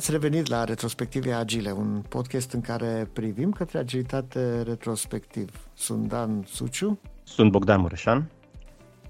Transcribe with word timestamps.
ați 0.00 0.10
revenit 0.10 0.46
la 0.46 0.64
Retrospective 0.64 1.32
Agile, 1.32 1.72
un 1.72 2.02
podcast 2.08 2.52
în 2.52 2.60
care 2.60 3.08
privim 3.12 3.52
către 3.52 3.78
agilitate 3.78 4.62
retrospectiv. 4.62 5.68
Sunt 5.74 6.08
Dan 6.08 6.44
Suciu. 6.46 6.98
Sunt 7.22 7.50
Bogdan 7.50 7.80
Mureșan. 7.80 8.30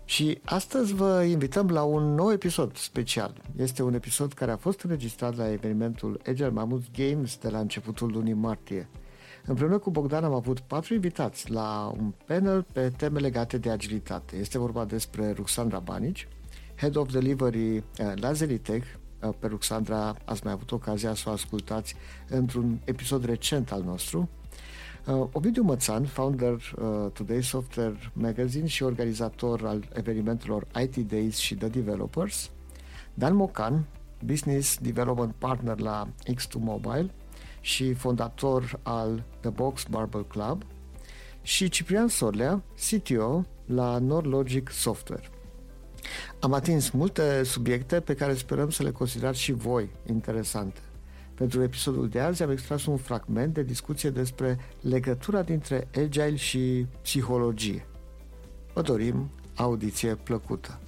Și 0.04 0.38
astăzi 0.44 0.94
vă 0.94 1.22
invităm 1.28 1.68
la 1.68 1.82
un 1.82 2.14
nou 2.14 2.32
episod 2.32 2.76
special. 2.76 3.34
Este 3.56 3.82
un 3.82 3.94
episod 3.94 4.32
care 4.32 4.50
a 4.50 4.56
fost 4.56 4.80
înregistrat 4.80 5.36
la 5.36 5.52
evenimentul 5.52 6.20
Agile 6.26 6.50
Mammoth 6.50 6.86
Games 6.92 7.38
de 7.38 7.48
la 7.48 7.58
începutul 7.58 8.10
lunii 8.12 8.32
martie. 8.34 8.88
Împreună 9.46 9.78
cu 9.78 9.90
Bogdan 9.90 10.24
am 10.24 10.34
avut 10.34 10.60
patru 10.60 10.94
invitați 10.94 11.50
la 11.50 11.92
un 11.98 12.12
panel 12.26 12.66
pe 12.72 12.88
teme 12.96 13.18
legate 13.18 13.58
de 13.58 13.70
agilitate. 13.70 14.36
Este 14.36 14.58
vorba 14.58 14.84
despre 14.84 15.32
Ruxandra 15.32 15.78
Banici, 15.78 16.28
Head 16.76 16.96
of 16.96 17.12
Delivery 17.12 17.76
uh, 17.76 17.82
la 18.14 18.32
Zelitech, 18.32 18.84
uh, 18.84 18.99
pe 19.38 19.46
Ruxandra 19.46 20.16
ați 20.24 20.40
mai 20.44 20.52
avut 20.52 20.72
ocazia 20.72 21.14
să 21.14 21.28
o 21.28 21.32
ascultați 21.32 21.94
într-un 22.28 22.80
episod 22.84 23.24
recent 23.24 23.72
al 23.72 23.82
nostru. 23.82 24.28
Uh, 25.06 25.26
Ovidiu 25.32 25.62
Mățan, 25.62 26.04
founder 26.04 26.52
uh, 26.52 27.10
Today 27.12 27.42
Software 27.42 28.10
Magazine 28.12 28.66
și 28.66 28.82
organizator 28.82 29.66
al 29.66 29.88
evenimentelor 29.92 30.66
IT 30.82 30.96
Days 30.96 31.36
și 31.36 31.54
The 31.54 31.68
Developers. 31.68 32.50
Dan 33.14 33.34
Mocan, 33.34 33.84
Business 34.24 34.78
Development 34.78 35.34
Partner 35.38 35.78
la 35.78 36.08
X2 36.32 36.52
Mobile 36.58 37.10
și 37.60 37.92
fondator 37.92 38.78
al 38.82 39.22
The 39.40 39.50
Box 39.50 39.84
Barbell 39.90 40.26
Club. 40.26 40.62
Și 41.42 41.68
Ciprian 41.68 42.08
Sorlea, 42.08 42.62
CTO 42.90 43.44
la 43.66 43.98
NordLogic 43.98 44.70
Software. 44.70 45.30
Am 46.40 46.52
atins 46.52 46.90
multe 46.90 47.42
subiecte 47.42 48.00
pe 48.00 48.14
care 48.14 48.34
sperăm 48.34 48.70
să 48.70 48.82
le 48.82 48.90
considerați 48.90 49.40
și 49.40 49.52
voi 49.52 49.90
interesante. 50.06 50.80
Pentru 51.34 51.62
episodul 51.62 52.08
de 52.08 52.20
azi 52.20 52.42
am 52.42 52.50
extras 52.50 52.86
un 52.86 52.96
fragment 52.96 53.54
de 53.54 53.62
discuție 53.62 54.10
despre 54.10 54.58
legătura 54.80 55.42
dintre 55.42 55.88
agile 55.94 56.36
și 56.36 56.86
psihologie. 57.02 57.86
Vă 58.72 58.82
dorim 58.82 59.30
audiție 59.54 60.14
plăcută! 60.14 60.78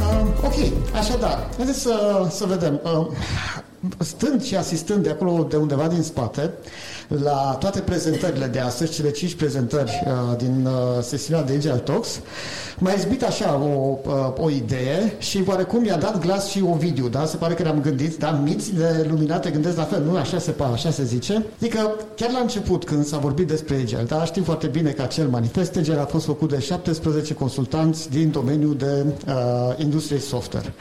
Uh, 0.00 0.28
ok, 0.44 0.54
așadar, 0.94 1.48
haideți 1.56 1.80
să, 1.80 2.26
să 2.30 2.46
vedem. 2.46 2.80
Uh, 2.84 3.06
stând 3.98 4.42
și 4.42 4.56
asistând 4.56 5.02
de 5.02 5.10
acolo, 5.10 5.42
de 5.42 5.56
undeva 5.56 5.88
din 5.88 6.02
spate, 6.02 6.52
la 7.08 7.56
toate 7.60 7.80
prezentările 7.80 8.46
de 8.46 8.58
astăzi, 8.58 8.92
cele 8.92 9.10
cinci 9.10 9.34
prezentări 9.34 10.02
uh, 10.06 10.36
din 10.36 10.66
uh, 10.66 11.02
sesiunea 11.02 11.44
de 11.44 11.52
Agile 11.52 11.74
Talks, 11.74 12.20
m-a 12.78 12.92
izbit 12.92 13.22
așa 13.22 13.60
o, 13.62 13.98
uh, 14.06 14.44
o 14.44 14.50
idee 14.50 15.14
și 15.18 15.42
oarecum 15.46 15.84
i-a 15.84 15.96
dat 15.96 16.20
glas 16.20 16.48
și 16.48 16.62
Ovidiu, 16.62 17.08
da? 17.08 17.24
Se 17.24 17.36
pare 17.36 17.54
că 17.54 17.62
ne-am 17.62 17.80
gândit, 17.80 18.16
da? 18.16 18.30
Mințile 18.30 19.06
luminate 19.10 19.50
gândesc 19.50 19.76
la 19.76 19.82
fel, 19.82 20.02
nu? 20.02 20.16
Așa 20.16 20.38
se, 20.38 20.54
așa 20.72 20.90
se 20.90 21.04
zice. 21.04 21.44
Adică, 21.60 21.94
chiar 22.14 22.30
la 22.30 22.38
început, 22.38 22.84
când 22.84 23.04
s-a 23.04 23.18
vorbit 23.18 23.46
despre 23.46 23.76
Agile, 23.76 24.02
da? 24.02 24.24
Știm 24.24 24.42
foarte 24.42 24.66
bine 24.66 24.90
că 24.90 25.02
acel 25.02 25.28
manifest 25.28 25.76
Agile 25.76 26.00
a 26.00 26.04
fost 26.04 26.24
făcut 26.24 26.48
de 26.48 26.58
17 26.58 27.34
consultanți 27.34 28.10
din 28.10 28.30
domeniul 28.30 28.76
de 28.76 29.04
uh, 29.26 29.34
industrie 29.76 30.18
software. 30.18 30.72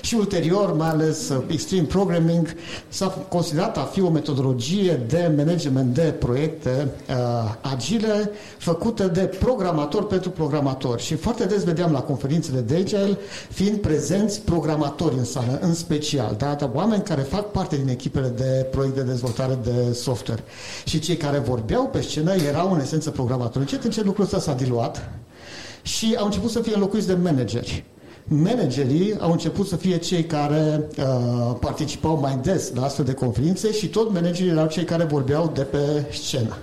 Și 0.00 0.14
ulterior, 0.14 0.76
mai 0.76 0.88
ales 0.88 1.28
uh, 1.28 1.42
Extreme 1.46 1.86
Programming, 1.86 2.54
s-a 2.88 3.06
considerat 3.28 3.76
a 3.76 3.88
fi 3.92 4.02
o 4.02 4.10
metodologie 4.10 5.00
de 5.08 5.32
management 5.36 5.69
de 5.78 6.14
proiecte 6.18 6.88
uh, 7.08 7.54
agile 7.60 8.30
făcute 8.58 9.06
de 9.06 9.20
programator 9.20 10.06
pentru 10.06 10.30
programatori. 10.30 11.02
Și 11.02 11.14
foarte 11.14 11.44
des 11.44 11.64
vedeam 11.64 11.92
la 11.92 12.00
conferințele 12.00 12.60
de 12.60 12.74
Agile 12.74 13.18
fiind 13.50 13.76
prezenți 13.78 14.40
programatori 14.40 15.14
în 15.18 15.24
sală, 15.24 15.58
în 15.62 15.74
special, 15.74 16.34
da? 16.38 16.54
Dar 16.54 16.70
oameni 16.74 17.02
care 17.02 17.20
fac 17.20 17.50
parte 17.50 17.76
din 17.76 17.88
echipele 17.88 18.28
de 18.28 18.66
proiect 18.70 18.94
de 18.94 19.02
dezvoltare 19.02 19.58
de 19.62 19.92
software. 19.92 20.42
Și 20.84 20.98
cei 20.98 21.16
care 21.16 21.38
vorbeau 21.38 21.86
pe 21.86 22.00
scenă 22.00 22.34
erau 22.34 22.72
în 22.72 22.80
esență 22.80 23.10
programatori. 23.10 23.58
Încet, 23.58 23.84
încet 23.84 24.04
lucrul 24.04 24.24
ăsta 24.24 24.38
s-a 24.38 24.54
diluat 24.54 25.10
și 25.82 26.16
au 26.18 26.24
început 26.24 26.50
să 26.50 26.60
fie 26.60 26.74
înlocuiți 26.74 27.06
de 27.06 27.14
manageri 27.14 27.84
managerii 28.32 29.16
au 29.18 29.30
început 29.30 29.66
să 29.66 29.76
fie 29.76 29.96
cei 29.96 30.24
care 30.24 30.88
uh, 30.98 31.56
participau 31.60 32.18
mai 32.18 32.38
des 32.42 32.72
la 32.74 32.84
astfel 32.84 33.04
de 33.04 33.12
conferințe 33.12 33.72
și 33.72 33.88
tot 33.88 34.12
managerii 34.12 34.50
erau 34.50 34.66
cei 34.66 34.84
care 34.84 35.04
vorbeau 35.04 35.50
de 35.54 35.62
pe 35.62 36.04
scenă. 36.12 36.56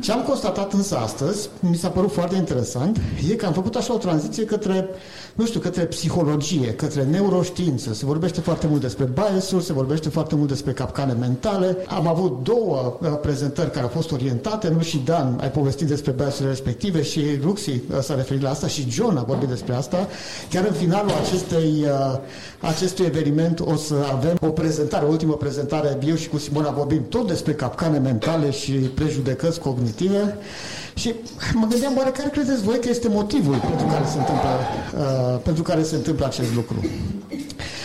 Ce 0.00 0.12
am 0.12 0.22
constatat 0.22 0.72
însă 0.72 0.96
astăzi, 0.96 1.48
mi 1.60 1.76
s-a 1.76 1.88
părut 1.88 2.12
foarte 2.12 2.36
interesant, 2.36 3.00
e 3.30 3.34
că 3.34 3.46
am 3.46 3.52
făcut 3.52 3.74
așa 3.74 3.94
o 3.94 3.96
tranziție 3.96 4.44
către, 4.44 4.88
nu 5.34 5.46
știu, 5.46 5.60
către 5.60 5.82
psihologie, 5.82 6.74
către 6.74 7.02
neuroștiință. 7.02 7.94
Se 7.94 8.04
vorbește 8.04 8.40
foarte 8.40 8.66
mult 8.66 8.80
despre 8.80 9.04
bias 9.04 9.52
se 9.60 9.72
vorbește 9.72 10.08
foarte 10.08 10.34
mult 10.34 10.48
despre 10.48 10.72
capcane 10.72 11.12
mentale. 11.12 11.76
Am 11.86 12.06
avut 12.06 12.42
două 12.42 12.98
uh, 13.00 13.08
prezentări 13.20 13.70
care 13.70 13.82
au 13.82 13.88
fost 13.88 14.12
orientate, 14.12 14.68
nu 14.68 14.80
și 14.80 15.02
Dan, 15.04 15.38
ai 15.40 15.50
povestit 15.50 15.86
despre 15.86 16.12
bias 16.12 16.40
respective 16.40 17.02
și 17.02 17.20
Ruxi 17.42 17.70
uh, 17.70 17.98
s-a 18.00 18.14
referit 18.14 18.42
la 18.42 18.50
asta 18.50 18.66
și 18.66 18.90
John 18.90 19.16
a 19.16 19.22
vorbit 19.22 19.48
despre 19.48 19.74
asta. 19.74 20.08
Chiar 20.50 20.64
în 20.64 20.72
finalul 20.72 21.12
acestei, 21.24 21.84
uh, 21.84 22.18
acestui 22.60 23.04
eveniment 23.04 23.60
o 23.60 23.76
să 23.76 23.94
avem 24.12 24.36
o 24.40 24.48
prezentare, 24.48 25.04
o 25.04 25.08
ultimă 25.08 25.32
prezentare, 25.32 25.98
eu 26.06 26.14
și 26.14 26.28
cu 26.28 26.38
Simona 26.38 26.70
vorbim 26.70 27.06
tot 27.08 27.26
despre 27.26 27.52
capcane 27.52 27.98
mentale 27.98 28.50
și 28.50 28.72
prejudecăți 28.72 29.60
cognitive 29.60 29.84
cognitive 29.86 30.38
și 30.94 31.14
mă 31.54 31.66
gândeam 31.66 31.96
oare 31.96 32.10
care 32.10 32.28
credeți 32.28 32.62
voi 32.62 32.78
că 32.80 32.88
este 32.88 33.08
motivul 33.08 33.56
pentru 33.56 33.86
care 33.86 34.04
se 34.06 34.18
întâmplă, 34.18 34.48
uh, 34.98 35.40
pentru 35.42 35.62
care 35.62 35.82
se 35.82 35.94
întâmplă 35.94 36.26
acest 36.26 36.54
lucru. 36.54 36.76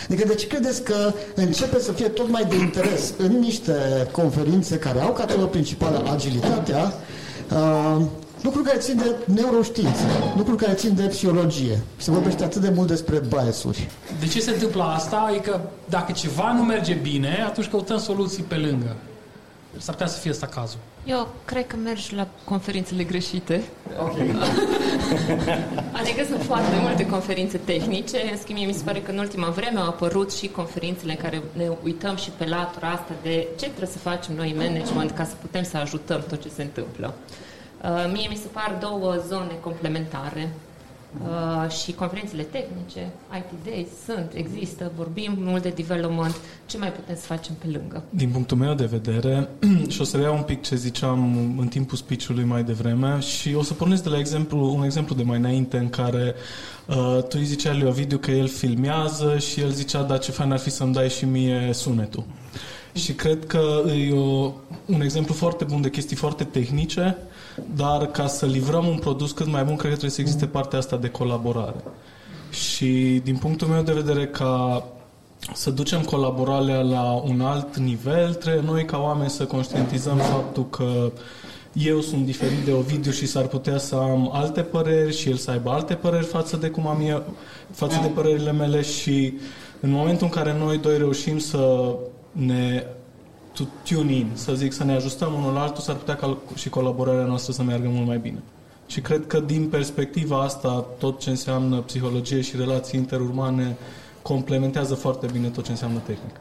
Adică 0.08 0.26
de 0.26 0.34
ce 0.34 0.46
credeți 0.46 0.82
că 0.82 1.12
începe 1.34 1.78
să 1.80 1.92
fie 1.92 2.08
tot 2.08 2.28
mai 2.28 2.44
de 2.44 2.56
interes 2.56 3.12
în 3.18 3.38
niște 3.38 3.72
conferințe 4.10 4.76
care 4.78 5.00
au 5.00 5.12
ca 5.12 5.24
temă 5.24 5.46
principală 5.46 6.02
agilitatea, 6.12 6.92
uh, 7.52 8.02
lucruri 8.42 8.66
care 8.66 8.78
țin 8.78 8.96
de 8.96 9.32
neuroștiință, 9.32 10.02
lucruri 10.36 10.62
care 10.62 10.72
țin 10.72 10.94
de 10.94 11.02
psihologie. 11.02 11.78
Se 11.96 12.10
vorbește 12.10 12.44
atât 12.44 12.60
de 12.60 12.72
mult 12.74 12.88
despre 12.88 13.22
biasuri. 13.28 13.88
De 14.20 14.26
ce 14.26 14.40
se 14.40 14.50
întâmplă 14.50 14.82
asta? 14.82 15.32
E 15.34 15.38
că 15.38 15.60
dacă 15.88 16.12
ceva 16.12 16.52
nu 16.52 16.62
merge 16.62 16.94
bine, 16.94 17.44
atunci 17.46 17.68
căutăm 17.68 17.98
soluții 17.98 18.42
pe 18.42 18.54
lângă. 18.54 18.96
S-ar 19.78 19.94
putea 19.94 20.06
să 20.06 20.20
fie 20.20 20.30
asta 20.30 20.46
cazul. 20.46 20.78
Eu 21.04 21.28
cred 21.44 21.66
că 21.66 21.76
mergi 21.76 22.14
la 22.14 22.28
conferințele 22.44 23.04
greșite. 23.04 23.62
Ok. 24.00 24.16
adică 26.00 26.24
sunt 26.28 26.42
foarte 26.42 26.76
multe 26.80 27.06
conferințe 27.06 27.58
tehnice. 27.58 28.16
În 28.30 28.38
schimb, 28.38 28.58
mi 28.58 28.72
se 28.72 28.84
pare 28.84 29.00
că 29.00 29.10
în 29.10 29.18
ultima 29.18 29.48
vreme 29.48 29.78
au 29.78 29.86
apărut 29.86 30.32
și 30.32 30.48
conferințele 30.48 31.10
în 31.12 31.18
care 31.18 31.42
ne 31.52 31.70
uităm 31.82 32.16
și 32.16 32.30
pe 32.30 32.46
latura 32.46 32.88
asta 32.88 33.12
de 33.22 33.46
ce 33.58 33.66
trebuie 33.66 33.88
să 33.88 33.98
facem 33.98 34.34
noi 34.34 34.54
management 34.56 35.10
ca 35.10 35.24
să 35.24 35.34
putem 35.40 35.62
să 35.62 35.76
ajutăm 35.76 36.24
tot 36.28 36.42
ce 36.42 36.48
se 36.48 36.62
întâmplă. 36.62 37.14
Uh, 37.82 38.10
mie 38.12 38.28
mi 38.28 38.36
se 38.42 38.48
par 38.52 38.76
două 38.80 39.16
zone 39.28 39.52
complementare 39.60 40.52
Uh, 41.20 41.70
și 41.70 41.92
conferințele 41.92 42.42
tehnice, 42.42 43.10
IT 43.36 43.64
Days, 43.64 43.88
sunt, 44.04 44.32
există, 44.34 44.92
vorbim 44.96 45.34
mult 45.38 45.62
de 45.62 45.68
development, 45.68 46.34
ce 46.66 46.78
mai 46.78 46.92
putem 46.92 47.14
să 47.14 47.26
facem 47.26 47.54
pe 47.58 47.66
lângă? 47.66 48.02
Din 48.10 48.28
punctul 48.28 48.56
meu 48.56 48.74
de 48.74 48.84
vedere, 48.84 49.48
și 49.92 50.00
o 50.00 50.04
să 50.04 50.16
reiau 50.16 50.36
un 50.36 50.42
pic 50.42 50.62
ce 50.62 50.76
ziceam 50.76 51.36
în 51.58 51.66
timpul 51.66 51.96
speech-ului 51.96 52.44
mai 52.44 52.64
devreme 52.64 53.20
și 53.20 53.54
o 53.54 53.62
să 53.62 53.74
pornesc 53.74 54.02
de 54.02 54.08
la 54.08 54.18
exemplu, 54.18 54.74
un 54.74 54.84
exemplu 54.84 55.14
de 55.14 55.22
mai 55.22 55.38
înainte 55.38 55.76
în 55.76 55.88
care 55.88 56.34
uh, 56.86 57.18
tu 57.28 57.36
îi 57.38 57.44
zicea 57.44 57.72
lui 57.72 57.88
Ovidiu 57.88 58.18
că 58.18 58.30
el 58.30 58.48
filmează 58.48 59.38
și 59.38 59.60
el 59.60 59.70
zicea, 59.70 60.02
da, 60.02 60.18
ce 60.18 60.30
fain 60.30 60.52
ar 60.52 60.58
fi 60.58 60.70
să-mi 60.70 60.92
dai 60.92 61.08
și 61.08 61.24
mie 61.24 61.70
sunetul. 61.72 62.24
Și 62.94 63.12
cred 63.12 63.46
că 63.46 63.82
e 64.08 64.12
o, 64.12 64.52
un 64.86 65.00
exemplu 65.00 65.34
foarte 65.34 65.64
bun 65.64 65.80
de 65.80 65.90
chestii 65.90 66.16
foarte 66.16 66.44
tehnice, 66.44 67.16
dar 67.76 68.06
ca 68.06 68.26
să 68.26 68.46
livrăm 68.46 68.86
un 68.86 68.98
produs 68.98 69.32
cât 69.32 69.46
mai 69.46 69.64
bun, 69.64 69.76
cred 69.76 69.90
că 69.90 69.96
trebuie 69.96 70.10
să 70.10 70.20
existe 70.20 70.46
partea 70.46 70.78
asta 70.78 70.96
de 70.96 71.08
colaborare. 71.08 71.84
Și 72.50 73.20
din 73.24 73.36
punctul 73.36 73.68
meu 73.68 73.82
de 73.82 73.92
vedere, 73.92 74.26
ca 74.26 74.84
să 75.54 75.70
ducem 75.70 76.00
colaborarea 76.00 76.80
la 76.80 77.12
un 77.12 77.40
alt 77.40 77.76
nivel, 77.76 78.34
trebuie 78.34 78.62
noi 78.62 78.84
ca 78.84 78.98
oameni 78.98 79.30
să 79.30 79.44
conștientizăm 79.44 80.16
faptul 80.16 80.68
că 80.68 81.12
eu 81.72 82.00
sunt 82.00 82.24
diferit 82.24 82.64
de 82.64 82.72
Ovidiu 82.72 83.10
și 83.10 83.26
s-ar 83.26 83.46
putea 83.46 83.78
să 83.78 83.94
am 83.94 84.30
alte 84.32 84.60
păreri 84.60 85.16
și 85.16 85.28
el 85.28 85.36
să 85.36 85.50
aibă 85.50 85.70
alte 85.70 85.94
păreri 85.94 86.24
față 86.24 86.56
de 86.56 86.68
cum 86.68 86.86
am 86.86 87.00
eu, 87.06 87.22
față 87.70 87.98
de 88.02 88.08
părerile 88.08 88.52
mele 88.52 88.82
și 88.82 89.32
în 89.80 89.90
momentul 89.90 90.26
în 90.26 90.32
care 90.32 90.56
noi 90.58 90.78
doi 90.78 90.98
reușim 90.98 91.38
să 91.38 91.94
ne 92.32 92.86
to 93.52 93.64
tune 93.84 94.12
in, 94.12 94.30
să 94.32 94.54
zic, 94.54 94.72
să 94.72 94.84
ne 94.84 94.94
ajustăm 94.94 95.34
unul 95.34 95.52
la 95.52 95.62
altul, 95.62 95.82
s-ar 95.82 95.94
putea 95.94 96.16
ca 96.16 96.36
și 96.54 96.68
colaborarea 96.68 97.24
noastră 97.24 97.52
să 97.52 97.62
meargă 97.62 97.88
mult 97.88 98.06
mai 98.06 98.18
bine. 98.18 98.42
Și 98.86 99.00
cred 99.00 99.26
că 99.26 99.40
din 99.40 99.68
perspectiva 99.68 100.42
asta, 100.42 100.86
tot 100.98 101.20
ce 101.20 101.30
înseamnă 101.30 101.76
psihologie 101.76 102.40
și 102.40 102.56
relații 102.56 102.98
interurmane 102.98 103.76
complementează 104.22 104.94
foarte 104.94 105.26
bine 105.32 105.48
tot 105.48 105.64
ce 105.64 105.70
înseamnă 105.70 105.98
tehnică. 105.98 106.40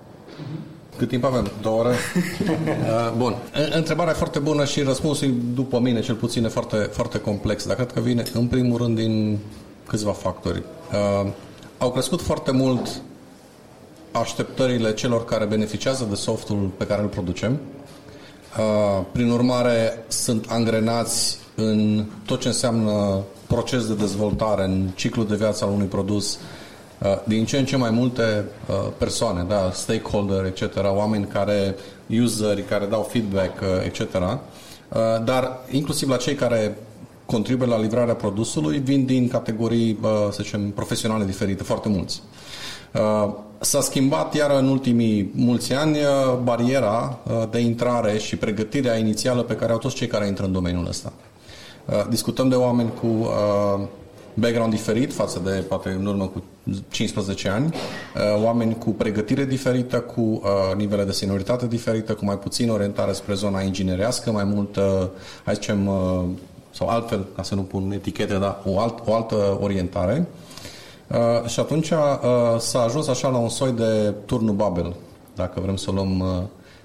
Cât 0.98 1.08
timp 1.08 1.24
avem? 1.24 1.52
Două 1.62 1.80
ore? 1.80 1.96
Uh, 2.62 3.14
bun. 3.18 3.36
Întrebarea 3.76 4.14
e 4.14 4.16
foarte 4.16 4.40
bună 4.40 4.66
și 4.66 4.82
răspunsul, 4.82 5.34
după 5.54 5.80
mine, 5.80 6.02
cel 6.02 6.16
puțin, 6.16 6.44
e 6.46 6.48
foarte, 6.48 6.76
foarte 6.76 7.20
complex. 7.20 7.66
Dar 7.66 7.76
cred 7.76 7.92
că 7.92 8.00
vine, 8.00 8.24
în 8.34 8.48
primul 8.48 8.78
rând, 8.78 8.96
din 8.96 9.38
câțiva 9.88 10.12
factori. 10.12 10.64
Uh, 10.92 11.32
au 11.78 11.92
crescut 11.92 12.22
foarte 12.22 12.52
mult 12.52 13.02
așteptările 14.12 14.94
celor 14.94 15.26
care 15.26 15.46
beneficiază 15.46 16.06
de 16.10 16.16
softul 16.16 16.72
pe 16.78 16.86
care 16.86 17.02
îl 17.02 17.08
producem. 17.08 17.60
Uh, 18.58 19.06
prin 19.12 19.30
urmare, 19.30 20.06
sunt 20.08 20.46
angrenați 20.50 21.38
în 21.56 22.06
tot 22.26 22.40
ce 22.40 22.48
înseamnă 22.48 23.20
proces 23.48 23.88
de 23.88 23.94
dezvoltare, 23.94 24.64
în 24.64 24.90
ciclul 24.96 25.28
de 25.28 25.36
viață 25.36 25.66
al 25.66 25.72
unui 25.72 25.86
produs, 25.86 26.40
uh, 27.00 27.18
din 27.24 27.46
ce 27.46 27.58
în 27.58 27.66
ce 27.66 27.78
mai 27.78 27.90
multe 27.90 28.46
uh, 28.68 28.76
persoane, 28.98 29.46
da, 29.48 29.72
stakeholder, 29.74 30.46
etc., 30.46 30.76
oameni 30.84 31.26
care, 31.26 31.76
useri, 32.22 32.64
care 32.64 32.86
dau 32.86 33.08
feedback, 33.12 33.64
etc., 33.86 34.08
dar 35.26 35.60
inclusiv 35.70 36.10
la 36.10 36.18
cei 36.18 36.36
care 36.36 36.78
contribuie 37.26 37.68
la 37.70 37.80
livrarea 37.80 38.14
produsului 38.14 38.78
vin 38.78 39.06
din 39.06 39.28
categorii, 39.28 40.00
să 40.32 40.40
zicem, 40.44 40.70
profesionale 40.70 41.26
diferite, 41.26 41.64
foarte 41.64 41.90
mulți. 41.90 42.22
S-a 43.60 43.82
schimbat 43.82 44.36
iar 44.36 44.52
în 44.52 44.68
ultimii 44.68 45.32
mulți 45.36 45.74
ani 45.74 45.98
bariera 46.44 47.20
de 47.52 47.60
intrare 47.60 48.18
și 48.18 48.36
pregătirea 48.36 48.98
inițială 48.98 49.42
pe 49.42 49.56
care 49.56 49.72
au 49.72 49.78
toți 49.78 49.96
cei 49.96 50.08
care 50.08 50.28
intră 50.28 50.46
în 50.46 50.52
domeniul 50.52 50.88
ăsta. 50.88 51.14
Uh, 51.86 52.06
discutăm 52.10 52.50
de 52.50 52.56
oameni 52.56 52.92
cu 53.00 53.08
uh, 53.08 53.80
background 54.34 54.74
diferit 54.74 55.14
față 55.14 55.42
de 55.44 55.50
poate 55.50 55.90
în 55.90 56.06
urmă 56.06 56.28
cu 56.28 56.44
15 56.90 57.50
ani, 57.50 57.66
uh, 57.66 58.44
oameni 58.44 58.78
cu 58.78 58.90
pregătire 58.90 59.46
diferită, 59.46 60.00
cu 60.00 60.42
nivele 60.76 61.04
de 61.04 61.12
senioritate 61.12 61.68
diferită, 61.68 62.14
cu 62.14 62.26
mai 62.26 62.38
puțin 62.38 62.70
orientare 62.70 63.12
spre 63.12 63.34
zona 63.34 63.62
inginerească, 63.62 64.32
mai 64.32 64.44
mult, 64.44 64.78
hai 65.44 65.54
zicem, 65.54 65.90
sau 66.72 66.88
altfel, 66.88 67.26
ca 67.36 67.44
să 67.44 67.56
nu 67.56 67.62
pun 67.62 67.92
etichete, 67.92 68.34
dar 68.34 68.60
o, 68.66 68.80
alt, 68.80 69.00
o 69.06 69.14
altă 69.14 69.58
orientare. 69.62 70.28
Uh, 71.14 71.50
și 71.50 71.60
atunci 71.60 71.90
uh, 71.90 71.98
s-a 72.58 72.82
ajuns 72.82 73.08
așa 73.08 73.28
la 73.28 73.38
un 73.38 73.50
soi 73.50 73.72
de 73.72 74.14
turnul 74.26 74.54
Babel, 74.54 74.96
dacă 75.36 75.60
vrem 75.60 75.76
să 75.76 75.90
o 75.90 75.94
luăm 75.94 76.20
uh, 76.20 76.44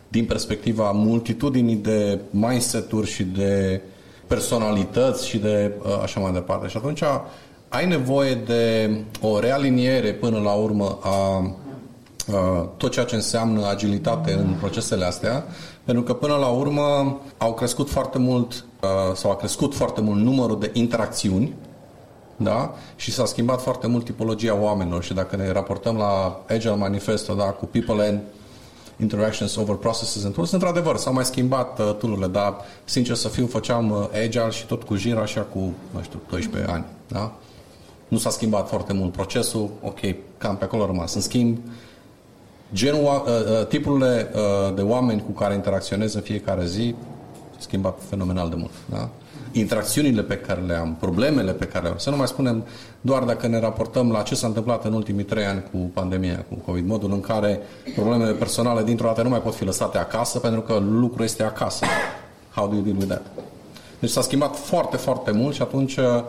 din 0.09 0.25
perspectiva 0.25 0.91
multitudinii 0.91 1.77
de 1.77 2.21
mindset-uri 2.31 3.11
și 3.11 3.23
de 3.23 3.81
uh, 3.85 3.95
personalități 4.27 5.29
și 5.29 5.39
de 5.39 5.73
uh, 5.83 6.01
așa 6.03 6.21
mai 6.21 6.33
departe. 6.33 6.69
Și 6.69 6.77
atunci 6.77 7.03
ai 7.69 7.87
nevoie 7.87 8.35
de 8.35 8.91
o 9.21 9.41
realiniere 9.41 10.13
până 10.13 10.39
la 10.39 10.53
urmă 10.53 10.99
a 11.03 11.39
uh, 11.39 12.69
tot 12.77 12.93
ceea 12.93 13.05
ce 13.05 13.15
înseamnă 13.15 13.67
agilitate 13.67 14.33
în 14.33 14.55
procesele 14.61 15.05
astea, 15.05 15.45
pentru 15.85 16.03
că 16.05 16.13
până 16.13 16.35
la 16.35 16.47
urmă 16.47 17.21
au 17.39 17.55
crescut 17.55 17.91
foarte 17.91 18.19
mult 18.19 18.53
uh, 18.53 19.15
sau 19.15 19.31
a 19.31 19.37
crescut 19.37 19.75
foarte 19.75 20.01
mult 20.01 20.21
numărul 20.21 20.61
de 20.61 20.71
interacțiuni 20.73 21.55
da? 22.37 22.75
și 22.97 23.13
s-a 23.13 23.25
schimbat 23.25 23.63
foarte 23.63 23.87
mult 23.87 24.05
tipologia 24.05 24.55
oamenilor 24.61 25.03
și 25.03 25.15
dacă 25.15 25.37
ne 25.37 25.53
raportăm 25.53 25.97
la 25.97 26.41
Agile 26.49 26.77
Manifesto 26.77 27.35
da? 27.35 27.45
cu 27.45 27.67
People 27.67 28.07
and 28.07 28.21
interactions 29.01 29.57
over 29.57 29.75
processes 29.75 30.25
and 30.25 30.35
tools. 30.35 30.51
Într-adevăr, 30.51 30.97
s-au 30.97 31.13
mai 31.13 31.25
schimbat 31.25 31.79
uh, 31.79 31.95
tool 31.99 32.29
dar 32.33 32.55
sincer 32.85 33.15
să 33.15 33.29
fiu, 33.29 33.47
făceam 33.47 33.91
uh, 33.91 34.23
Agile 34.25 34.51
și 34.51 34.67
tot 34.67 34.83
cu 34.83 34.95
Jira 34.95 35.21
așa 35.21 35.41
cu, 35.41 35.59
nu 35.91 36.03
știu, 36.03 36.21
12 36.31 36.73
ani. 36.73 36.85
Da? 37.09 37.33
Nu 38.09 38.19
s-a 38.19 38.31
schimbat 38.31 38.69
foarte 38.69 38.93
mult 38.93 39.13
procesul, 39.13 39.71
ok, 39.83 39.99
cam 40.39 40.57
pe 40.57 40.65
acolo 40.65 40.83
a 40.83 40.87
rămas. 40.87 41.15
În 41.15 41.21
schimb, 41.21 41.59
genul, 42.73 43.03
uh, 43.03 43.61
uh, 43.61 43.67
tipurile 43.67 44.31
uh, 44.35 44.75
de 44.75 44.83
oameni 44.83 45.23
cu 45.23 45.31
care 45.31 45.55
interacționez 45.55 46.15
în 46.15 46.21
fiecare 46.21 46.67
zi 46.67 46.95
schimbat 47.59 47.99
fenomenal 48.09 48.49
de 48.49 48.55
mult. 48.55 48.73
Da? 48.91 49.11
interacțiunile 49.59 50.23
pe 50.23 50.37
care 50.37 50.61
le 50.61 50.75
am, 50.75 50.97
problemele 51.01 51.53
pe 51.53 51.65
care 51.65 51.85
le 51.85 51.91
am. 51.91 51.99
Să 51.99 52.11
nu 52.11 52.17
mai 52.17 52.27
spunem 52.27 52.65
doar 53.01 53.23
dacă 53.23 53.47
ne 53.47 53.59
raportăm 53.59 54.11
la 54.11 54.23
ce 54.23 54.35
s-a 54.35 54.47
întâmplat 54.47 54.85
în 54.85 54.93
ultimii 54.93 55.25
trei 55.25 55.45
ani 55.45 55.63
cu 55.71 55.77
pandemia, 55.95 56.45
cu 56.49 56.55
COVID, 56.55 56.87
modul 56.87 57.13
în 57.13 57.21
care 57.21 57.61
problemele 57.95 58.33
personale 58.33 58.83
dintr-o 58.83 59.07
dată 59.07 59.23
nu 59.23 59.29
mai 59.29 59.41
pot 59.41 59.55
fi 59.55 59.65
lăsate 59.65 59.99
acasă 59.99 60.39
pentru 60.39 60.61
că 60.61 60.83
lucrul 60.91 61.25
este 61.25 61.43
acasă. 61.43 61.87
How 62.55 62.69
do 62.69 62.75
you 62.75 62.83
deal 62.83 62.97
with 62.97 63.09
that? 63.09 63.27
Deci 63.99 64.11
s-a 64.11 64.21
schimbat 64.21 64.57
foarte, 64.57 64.97
foarte 64.97 65.31
mult 65.31 65.55
și 65.55 65.63
atunci 65.63 65.97
uh, 65.97 66.23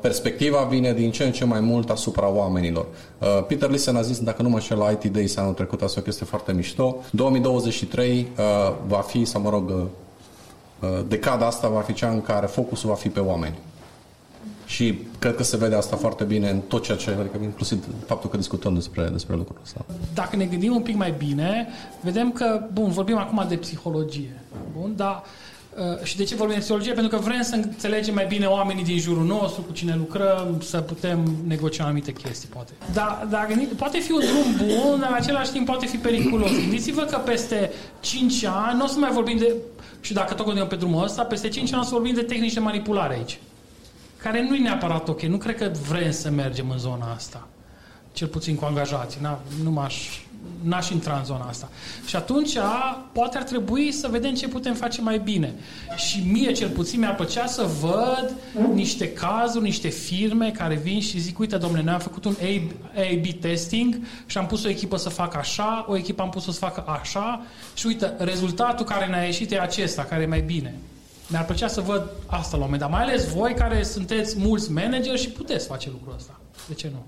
perspectiva 0.00 0.66
vine 0.70 0.92
din 0.92 1.10
ce 1.10 1.24
în 1.24 1.32
ce 1.32 1.44
mai 1.44 1.60
mult 1.60 1.90
asupra 1.90 2.28
oamenilor. 2.28 2.86
Uh, 3.18 3.44
Peter 3.46 3.70
Listen 3.70 3.96
a 3.96 4.00
zis, 4.00 4.18
dacă 4.18 4.42
nu 4.42 4.48
mă 4.48 4.58
știu, 4.58 4.76
la 4.76 4.90
IT 4.90 5.04
Days 5.04 5.36
anul 5.36 5.52
trecut, 5.52 5.82
asta 5.82 6.00
o 6.00 6.02
chestie 6.02 6.26
foarte 6.26 6.52
mișto. 6.52 6.96
2023 7.10 8.28
uh, 8.38 8.74
va 8.86 8.98
fi, 8.98 9.24
sau 9.24 9.40
mă 9.40 9.50
rog, 9.50 9.70
Uh, 9.70 9.84
decada 11.08 11.46
asta 11.46 11.68
va 11.68 11.80
fi 11.80 11.92
cea 11.92 12.10
în 12.10 12.22
care 12.22 12.46
focusul 12.46 12.88
va 12.88 12.94
fi 12.94 13.08
pe 13.08 13.20
oameni. 13.20 13.54
Și 14.66 14.98
cred 15.18 15.36
că 15.36 15.42
se 15.42 15.56
vede 15.56 15.74
asta 15.74 15.96
foarte 15.96 16.24
bine 16.24 16.50
în 16.50 16.60
tot 16.60 16.82
ceea 16.82 16.96
ce, 16.96 17.10
adică 17.10 17.38
inclusiv 17.42 17.84
faptul 18.06 18.30
că 18.30 18.36
discutăm 18.36 18.74
despre, 18.74 19.08
despre 19.12 19.36
lucrul 19.36 19.58
ăsta. 19.62 19.84
Dacă 20.14 20.36
ne 20.36 20.44
gândim 20.44 20.74
un 20.74 20.82
pic 20.82 20.96
mai 20.96 21.14
bine, 21.18 21.68
vedem 22.00 22.32
că, 22.32 22.60
bun, 22.72 22.90
vorbim 22.90 23.18
acum 23.18 23.44
de 23.48 23.56
psihologie, 23.56 24.42
bun, 24.78 24.92
dar 24.96 25.22
Uh, 25.22 25.45
și 26.02 26.16
de 26.16 26.24
ce 26.24 26.34
vorbim 26.34 26.54
de 26.54 26.60
psihologie? 26.60 26.92
Pentru 26.92 27.16
că 27.16 27.22
vrem 27.22 27.42
să 27.42 27.54
înțelegem 27.54 28.14
mai 28.14 28.26
bine 28.26 28.46
oamenii 28.46 28.84
din 28.84 28.98
jurul 28.98 29.24
nostru, 29.24 29.62
cu 29.62 29.72
cine 29.72 29.94
lucrăm, 29.96 30.60
să 30.60 30.80
putem 30.80 31.36
negocia 31.46 31.84
anumite 31.84 32.12
chestii, 32.12 32.48
poate. 32.48 32.72
Dar, 32.92 33.26
dar 33.30 33.48
poate 33.76 33.98
fi 33.98 34.12
un 34.12 34.20
drum 34.20 34.66
bun, 34.66 35.00
dar 35.00 35.08
în 35.08 35.14
același 35.14 35.50
timp 35.50 35.66
poate 35.66 35.86
fi 35.86 35.96
periculos. 35.96 36.50
Gândiți-vă 36.60 37.02
că 37.02 37.16
peste 37.16 37.70
5 38.00 38.44
ani 38.44 38.78
nu 38.78 38.84
o 38.84 38.86
să 38.86 38.98
mai 38.98 39.10
vorbim 39.10 39.36
de 39.36 39.54
și 40.00 40.12
dacă 40.12 40.34
tot 40.34 40.44
continuăm 40.44 40.68
pe 40.68 40.76
drumul 40.76 41.04
ăsta, 41.04 41.22
peste 41.22 41.48
5 41.48 41.72
ani 41.72 41.82
o 41.82 41.84
să 41.84 41.90
vorbim 41.92 42.14
de 42.14 42.22
tehnici 42.22 42.52
de 42.52 42.60
manipulare 42.60 43.14
aici. 43.14 43.38
Care 44.22 44.42
nu 44.48 44.54
e 44.54 44.58
neapărat 44.58 45.08
ok. 45.08 45.22
Nu 45.22 45.36
cred 45.36 45.56
că 45.56 45.70
vrem 45.88 46.10
să 46.10 46.30
mergem 46.30 46.70
în 46.70 46.78
zona 46.78 47.12
asta. 47.14 47.48
Cel 48.12 48.28
puțin 48.28 48.54
cu 48.54 48.64
angajații. 48.64 49.18
Na, 49.22 49.40
nu 49.62 49.70
m-aș, 49.70 50.20
n-aș 50.62 50.90
intra 50.90 51.16
în 51.18 51.24
zona 51.24 51.44
asta. 51.44 51.68
Și 52.06 52.16
atunci, 52.16 52.56
poate 53.12 53.36
ar 53.36 53.42
trebui 53.42 53.92
să 53.92 54.08
vedem 54.10 54.34
ce 54.34 54.48
putem 54.48 54.74
face 54.74 55.00
mai 55.00 55.18
bine. 55.18 55.54
Și 55.96 56.26
mie, 56.30 56.52
cel 56.52 56.68
puțin, 56.68 56.98
mi-ar 56.98 57.14
plăcea 57.14 57.46
să 57.46 57.68
văd 57.80 58.34
niște 58.72 59.12
cazuri, 59.12 59.64
niște 59.64 59.88
firme 59.88 60.50
care 60.50 60.74
vin 60.74 61.00
și 61.00 61.20
zic, 61.20 61.38
uite, 61.38 61.56
domnule, 61.56 61.82
noi 61.82 61.92
am 61.92 62.00
făcut 62.00 62.24
un 62.24 62.34
A-B 62.94 63.40
testing 63.40 63.98
și 64.26 64.38
am 64.38 64.46
pus 64.46 64.64
o 64.64 64.68
echipă 64.68 64.96
să 64.96 65.08
facă 65.08 65.38
așa, 65.38 65.84
o 65.88 65.96
echipă 65.96 66.22
am 66.22 66.30
pus 66.30 66.44
să 66.44 66.50
facă 66.50 66.84
așa 66.86 67.44
și 67.74 67.86
uite, 67.86 68.14
rezultatul 68.18 68.86
care 68.86 69.06
ne-a 69.06 69.24
ieșit 69.24 69.52
e 69.52 69.60
acesta, 69.60 70.04
care 70.04 70.22
e 70.22 70.26
mai 70.26 70.40
bine. 70.40 70.74
Mi-ar 71.28 71.44
plăcea 71.44 71.68
să 71.68 71.80
văd 71.80 72.10
asta 72.26 72.56
la 72.56 72.56
un 72.56 72.60
moment 72.62 72.80
dat, 72.80 72.90
mai 72.90 73.02
ales 73.02 73.28
voi 73.28 73.54
care 73.54 73.82
sunteți 73.82 74.38
mulți 74.38 74.70
manageri 74.70 75.20
și 75.20 75.28
puteți 75.28 75.66
face 75.66 75.88
lucrul 75.90 76.14
ăsta. 76.16 76.40
De 76.68 76.74
ce 76.74 76.90
nu? 76.92 77.04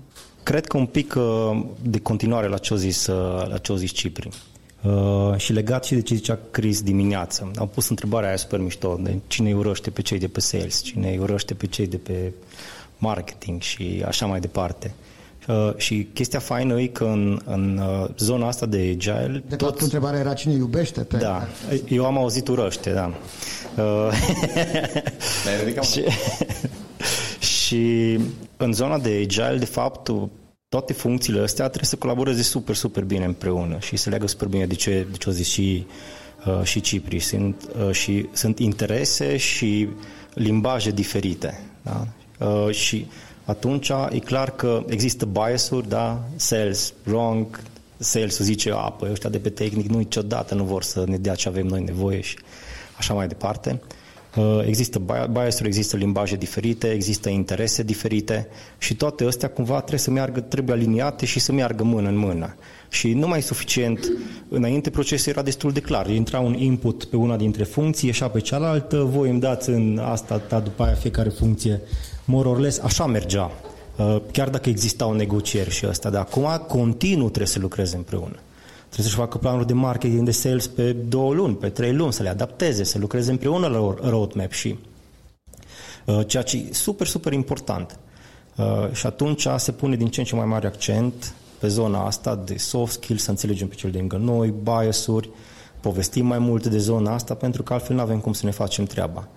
Cred 0.49 0.67
că 0.67 0.77
un 0.77 0.85
pic 0.85 1.15
uh, 1.17 1.61
de 1.81 1.99
continuare 1.99 2.47
la 2.47 2.57
ce 2.57 2.73
a 2.73 2.77
zis, 2.77 3.07
uh, 3.07 3.47
la 3.47 3.57
ce 3.57 3.71
a 3.71 3.75
zis 3.75 3.91
Cipri. 3.91 4.29
Uh, 4.83 5.37
și 5.37 5.53
legat 5.53 5.85
și 5.85 5.93
de 5.93 6.01
ce 6.01 6.15
zicea 6.15 6.39
Chris 6.51 6.81
dimineață. 6.81 7.51
Am 7.55 7.67
pus 7.67 7.89
întrebarea 7.89 8.27
aia 8.27 8.37
super 8.37 8.59
mișto, 8.59 8.99
de 9.01 9.17
cine 9.27 9.49
îi 9.49 9.55
urăște 9.55 9.89
pe 9.89 10.01
cei 10.01 10.19
de 10.19 10.27
pe 10.27 10.39
sales, 10.39 10.81
cine 10.81 11.09
îi 11.09 11.17
urăște 11.17 11.53
pe 11.53 11.67
cei 11.67 11.87
de 11.87 11.97
pe 11.97 12.33
marketing 12.97 13.61
și 13.61 14.03
așa 14.07 14.25
mai 14.25 14.39
departe. 14.39 14.93
Uh, 15.47 15.73
și 15.77 16.07
chestia 16.13 16.39
faină 16.39 16.81
e 16.81 16.87
că 16.87 17.03
în, 17.03 17.39
în 17.45 17.77
uh, 17.77 18.09
zona 18.17 18.47
asta 18.47 18.65
de 18.65 18.77
agile... 18.77 19.43
De 19.47 19.55
fapt, 19.55 19.81
întrebarea 19.81 20.19
era 20.19 20.33
cine 20.33 20.53
iubește 20.53 21.01
pe... 21.01 21.17
Da, 21.17 21.47
eu 21.87 22.05
am 22.05 22.17
auzit 22.17 22.47
urăște, 22.47 22.91
da. 22.91 23.13
Uh, 23.83 24.11
și, 25.91 26.03
și 27.69 28.19
în 28.57 28.73
zona 28.73 28.99
de 28.99 29.19
agile, 29.23 29.57
de 29.57 29.65
fapt, 29.65 30.11
toate 30.69 30.93
funcțiile 30.93 31.41
astea 31.41 31.65
trebuie 31.65 31.89
să 31.89 31.95
colaboreze 31.95 32.41
super, 32.41 32.75
super 32.75 33.03
bine 33.03 33.25
împreună 33.25 33.77
și 33.79 33.95
să 33.95 34.09
leagă 34.09 34.27
super 34.27 34.47
bine 34.47 34.65
de 34.65 34.73
ce, 34.73 35.07
de 35.11 35.17
ce 35.17 35.29
o 35.29 35.31
zis 35.31 35.47
și, 35.47 35.85
uh, 36.45 36.63
și 36.63 36.81
Cipri. 36.81 37.19
Sunt, 37.19 37.69
uh, 37.85 37.91
și 37.91 38.25
sunt 38.31 38.59
interese 38.59 39.37
și 39.37 39.87
limbaje 40.33 40.91
diferite. 40.91 41.59
Da? 41.81 42.07
Uh, 42.45 42.73
și 42.73 43.05
atunci 43.45 43.91
e 44.09 44.19
clar 44.19 44.55
că 44.55 44.83
există 44.87 45.25
bias-uri, 45.25 45.89
da? 45.89 46.23
Sales, 46.35 46.93
wrong, 47.05 47.61
sales 47.97 48.37
zice, 48.39 48.71
a, 48.71 48.75
păi 48.75 49.11
ăștia 49.11 49.29
de 49.29 49.39
pe 49.39 49.49
tehnic 49.49 49.89
nu 49.89 49.97
niciodată 49.97 50.55
nu 50.55 50.63
vor 50.63 50.83
să 50.83 51.03
ne 51.07 51.17
dea 51.17 51.35
ce 51.35 51.47
avem 51.47 51.65
noi 51.65 51.83
nevoie 51.83 52.21
și 52.21 52.37
așa 52.97 53.13
mai 53.13 53.27
departe. 53.27 53.81
Uh, 53.81 53.98
există 54.65 55.01
bias 55.31 55.59
există 55.59 55.97
limbaje 55.97 56.35
diferite, 56.35 56.87
există 56.91 57.29
interese 57.29 57.83
diferite 57.83 58.47
și 58.77 58.95
toate 58.95 59.25
astea 59.25 59.49
cumva 59.49 59.77
trebuie 59.77 59.99
să 59.99 60.11
meargă, 60.11 60.39
trebuie 60.39 60.75
aliniate 60.75 61.25
și 61.25 61.39
să 61.39 61.51
meargă 61.51 61.83
mână 61.83 62.09
în 62.09 62.17
mână. 62.17 62.55
Și 62.89 63.13
nu 63.13 63.27
mai 63.27 63.37
e 63.37 63.41
suficient, 63.41 64.11
înainte 64.49 64.89
procesul 64.89 65.31
era 65.31 65.41
destul 65.41 65.71
de 65.71 65.79
clar, 65.79 66.09
intra 66.09 66.39
un 66.39 66.53
input 66.53 67.03
pe 67.03 67.15
una 67.15 67.37
dintre 67.37 67.63
funcții, 67.63 68.07
ieșea 68.07 68.27
pe 68.27 68.39
cealaltă, 68.39 68.97
voi 68.97 69.29
îmi 69.29 69.39
dați 69.39 69.69
în 69.69 70.01
asta, 70.03 70.37
ta, 70.37 70.59
după 70.59 70.83
aia 70.83 70.93
fiecare 70.93 71.29
funcție, 71.29 71.81
more 72.25 72.47
or 72.47 72.59
less, 72.59 72.79
așa 72.79 73.05
mergea. 73.05 73.51
Uh, 73.95 74.21
chiar 74.31 74.49
dacă 74.49 74.69
exista 74.69 75.05
o 75.07 75.13
negociere 75.13 75.69
și 75.69 75.85
asta, 75.85 76.09
dar 76.09 76.21
acum 76.21 76.65
continuu 76.67 77.27
trebuie 77.27 77.47
să 77.47 77.59
lucreze 77.59 77.95
împreună. 77.95 78.35
Trebuie 78.89 79.07
să-și 79.07 79.19
facă 79.19 79.37
planuri 79.37 79.67
de 79.67 79.73
marketing, 79.73 80.25
de 80.25 80.31
sales 80.31 80.67
pe 80.67 80.91
două 80.91 81.33
luni, 81.33 81.55
pe 81.55 81.69
trei 81.69 81.93
luni, 81.93 82.13
să 82.13 82.23
le 82.23 82.29
adapteze, 82.29 82.83
să 82.83 82.97
lucreze 82.97 83.31
împreună 83.31 83.67
la 83.67 84.09
roadmap 84.09 84.51
și 84.51 84.77
uh, 86.05 86.21
ceea 86.27 86.43
ce 86.43 86.57
e 86.57 86.73
super, 86.73 87.07
super 87.07 87.33
important. 87.33 87.99
Uh, 88.55 88.91
și 88.91 89.05
atunci 89.05 89.47
se 89.57 89.71
pune 89.71 89.95
din 89.95 90.07
ce 90.07 90.19
în 90.19 90.25
ce 90.25 90.35
mai 90.35 90.45
mare 90.45 90.67
accent 90.67 91.33
pe 91.59 91.67
zona 91.67 92.05
asta 92.05 92.35
de 92.35 92.57
soft 92.57 92.91
skills, 92.91 93.23
să 93.23 93.29
înțelegem 93.29 93.67
pe 93.67 93.75
cel 93.75 93.91
de 93.91 93.97
lângă 93.97 94.17
noi, 94.17 94.53
bias-uri, 94.63 95.29
povestim 95.81 96.25
mai 96.25 96.39
mult 96.39 96.67
de 96.67 96.77
zona 96.77 97.13
asta, 97.13 97.33
pentru 97.33 97.63
că 97.63 97.73
altfel 97.73 97.95
nu 97.95 98.01
avem 98.01 98.19
cum 98.19 98.33
să 98.33 98.45
ne 98.45 98.51
facem 98.51 98.85
treaba. 98.85 99.27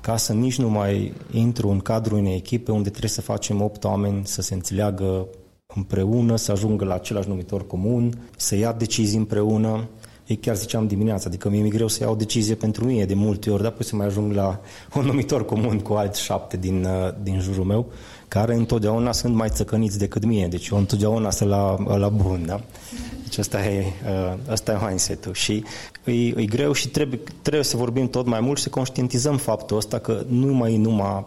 Ca 0.00 0.16
să 0.16 0.32
nici 0.32 0.58
nu 0.58 0.68
mai 0.68 1.12
intru 1.30 1.68
în 1.68 1.78
cadrul 1.78 2.18
unei 2.18 2.36
echipe 2.36 2.70
unde 2.70 2.88
trebuie 2.88 3.10
să 3.10 3.20
facem 3.20 3.62
8 3.62 3.84
oameni 3.84 4.26
să 4.26 4.42
se 4.42 4.54
înțeleagă 4.54 5.26
împreună, 5.74 6.36
să 6.36 6.52
ajungă 6.52 6.84
la 6.84 6.94
același 6.94 7.28
numitor 7.28 7.66
comun, 7.66 8.28
să 8.36 8.56
ia 8.56 8.72
decizii 8.72 9.18
împreună. 9.18 9.88
Ei 10.26 10.36
chiar 10.36 10.56
ziceam 10.56 10.86
dimineața, 10.86 11.24
adică 11.26 11.48
mi-e 11.48 11.68
greu 11.68 11.88
să 11.88 12.02
iau 12.02 12.12
o 12.12 12.16
decizie 12.16 12.54
pentru 12.54 12.84
mine 12.84 13.04
de 13.04 13.14
multe 13.14 13.50
ori, 13.50 13.62
dar 13.62 13.70
apoi 13.70 13.84
să 13.84 13.96
mai 13.96 14.06
ajung 14.06 14.32
la 14.32 14.60
un 14.96 15.04
numitor 15.04 15.44
comun 15.44 15.78
cu 15.78 15.92
alți 15.92 16.22
șapte 16.22 16.56
din, 16.56 16.84
uh, 16.84 17.14
din 17.22 17.40
jurul 17.40 17.64
meu, 17.64 17.86
care 18.28 18.54
întotdeauna 18.54 19.12
sunt 19.12 19.34
mai 19.34 19.48
țăcăniți 19.48 19.98
decât 19.98 20.24
mine, 20.24 20.48
deci 20.48 20.68
eu 20.68 20.78
întotdeauna 20.78 21.30
sunt 21.30 21.48
la, 21.48 21.96
la 21.96 22.08
bun, 22.08 22.42
da? 22.46 22.60
Deci 23.22 23.38
asta 23.38 23.64
e, 23.64 23.84
uh, 24.06 24.38
asta 24.48 24.72
e 24.72 24.86
mindset-ul 24.86 25.34
și 25.34 25.64
e, 26.04 26.12
e 26.12 26.44
greu 26.44 26.72
și 26.72 26.88
trebuie, 26.88 27.20
trebuie 27.42 27.64
să 27.64 27.76
vorbim 27.76 28.08
tot 28.08 28.26
mai 28.26 28.40
mult 28.40 28.56
și 28.56 28.62
să 28.62 28.68
conștientizăm 28.68 29.36
faptul 29.36 29.76
ăsta 29.76 29.98
că 29.98 30.24
nu 30.28 30.52
mai 30.52 30.74
e 30.74 30.78
numai 30.78 31.26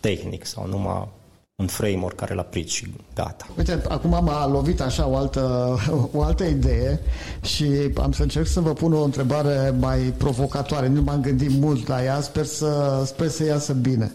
tehnic 0.00 0.46
sau 0.46 0.66
numai 0.66 1.08
un 1.56 1.66
framework 1.66 2.16
care 2.16 2.32
îl 2.32 2.38
aplici 2.38 2.70
și 2.70 2.86
gata. 3.18 3.46
Uite, 3.56 3.82
acum 3.88 4.10
m-a 4.10 4.46
lovit 4.46 4.80
așa 4.80 5.08
o 5.08 5.16
altă, 5.16 5.76
o 6.12 6.22
altă 6.22 6.44
idee 6.44 7.00
și 7.40 7.66
am 8.02 8.12
să 8.12 8.22
încerc 8.22 8.46
să 8.46 8.60
vă 8.60 8.72
pun 8.72 8.92
o 8.92 9.02
întrebare 9.02 9.74
mai 9.80 9.98
provocatoare. 9.98 10.88
Nu 10.88 11.02
m-am 11.02 11.20
gândit 11.20 11.50
mult 11.60 11.88
la 11.88 12.04
ea, 12.04 12.20
sper 12.20 12.44
să, 12.44 13.02
sper 13.06 13.28
să 13.28 13.44
iasă 13.44 13.72
bine. 13.72 14.12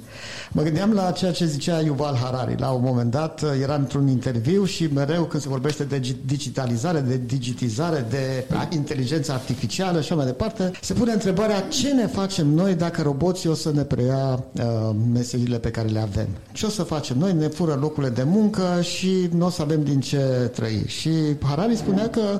Mă 0.51 0.61
gândeam 0.61 0.91
la 0.91 1.11
ceea 1.11 1.31
ce 1.31 1.45
zicea 1.45 1.79
Yuval 1.79 2.15
Harari. 2.15 2.59
La 2.59 2.69
un 2.69 2.81
moment 2.83 3.11
dat 3.11 3.43
era 3.61 3.75
într-un 3.75 4.07
interviu 4.07 4.65
și 4.65 4.89
mereu 4.93 5.23
când 5.23 5.43
se 5.43 5.49
vorbește 5.49 5.83
de 5.83 6.15
digitalizare, 6.25 6.99
de 6.99 7.21
digitizare, 7.25 8.05
de 8.09 8.45
inteligență 8.69 9.31
artificială 9.31 10.01
și 10.01 10.13
mai 10.13 10.25
departe, 10.25 10.71
se 10.81 10.93
pune 10.93 11.11
întrebarea 11.11 11.61
ce 11.61 11.93
ne 11.93 12.07
facem 12.07 12.47
noi 12.47 12.75
dacă 12.75 13.01
roboții 13.01 13.49
o 13.49 13.53
să 13.53 13.71
ne 13.73 13.81
preia 13.81 14.43
uh, 14.51 14.95
meserile 15.13 15.57
pe 15.57 15.69
care 15.69 15.87
le 15.87 15.99
avem. 15.99 16.27
Ce 16.51 16.65
o 16.65 16.69
să 16.69 16.83
facem 16.83 17.17
noi? 17.17 17.33
Ne 17.33 17.47
fură 17.47 17.77
locurile 17.81 18.11
de 18.11 18.23
muncă 18.23 18.81
și 18.81 18.92
nu 19.31 19.45
o 19.45 19.49
să 19.49 19.61
avem 19.61 19.83
din 19.83 19.99
ce 19.99 20.51
trăi. 20.53 20.83
Și 20.87 21.09
Harari 21.43 21.75
spunea 21.75 22.09
că 22.09 22.39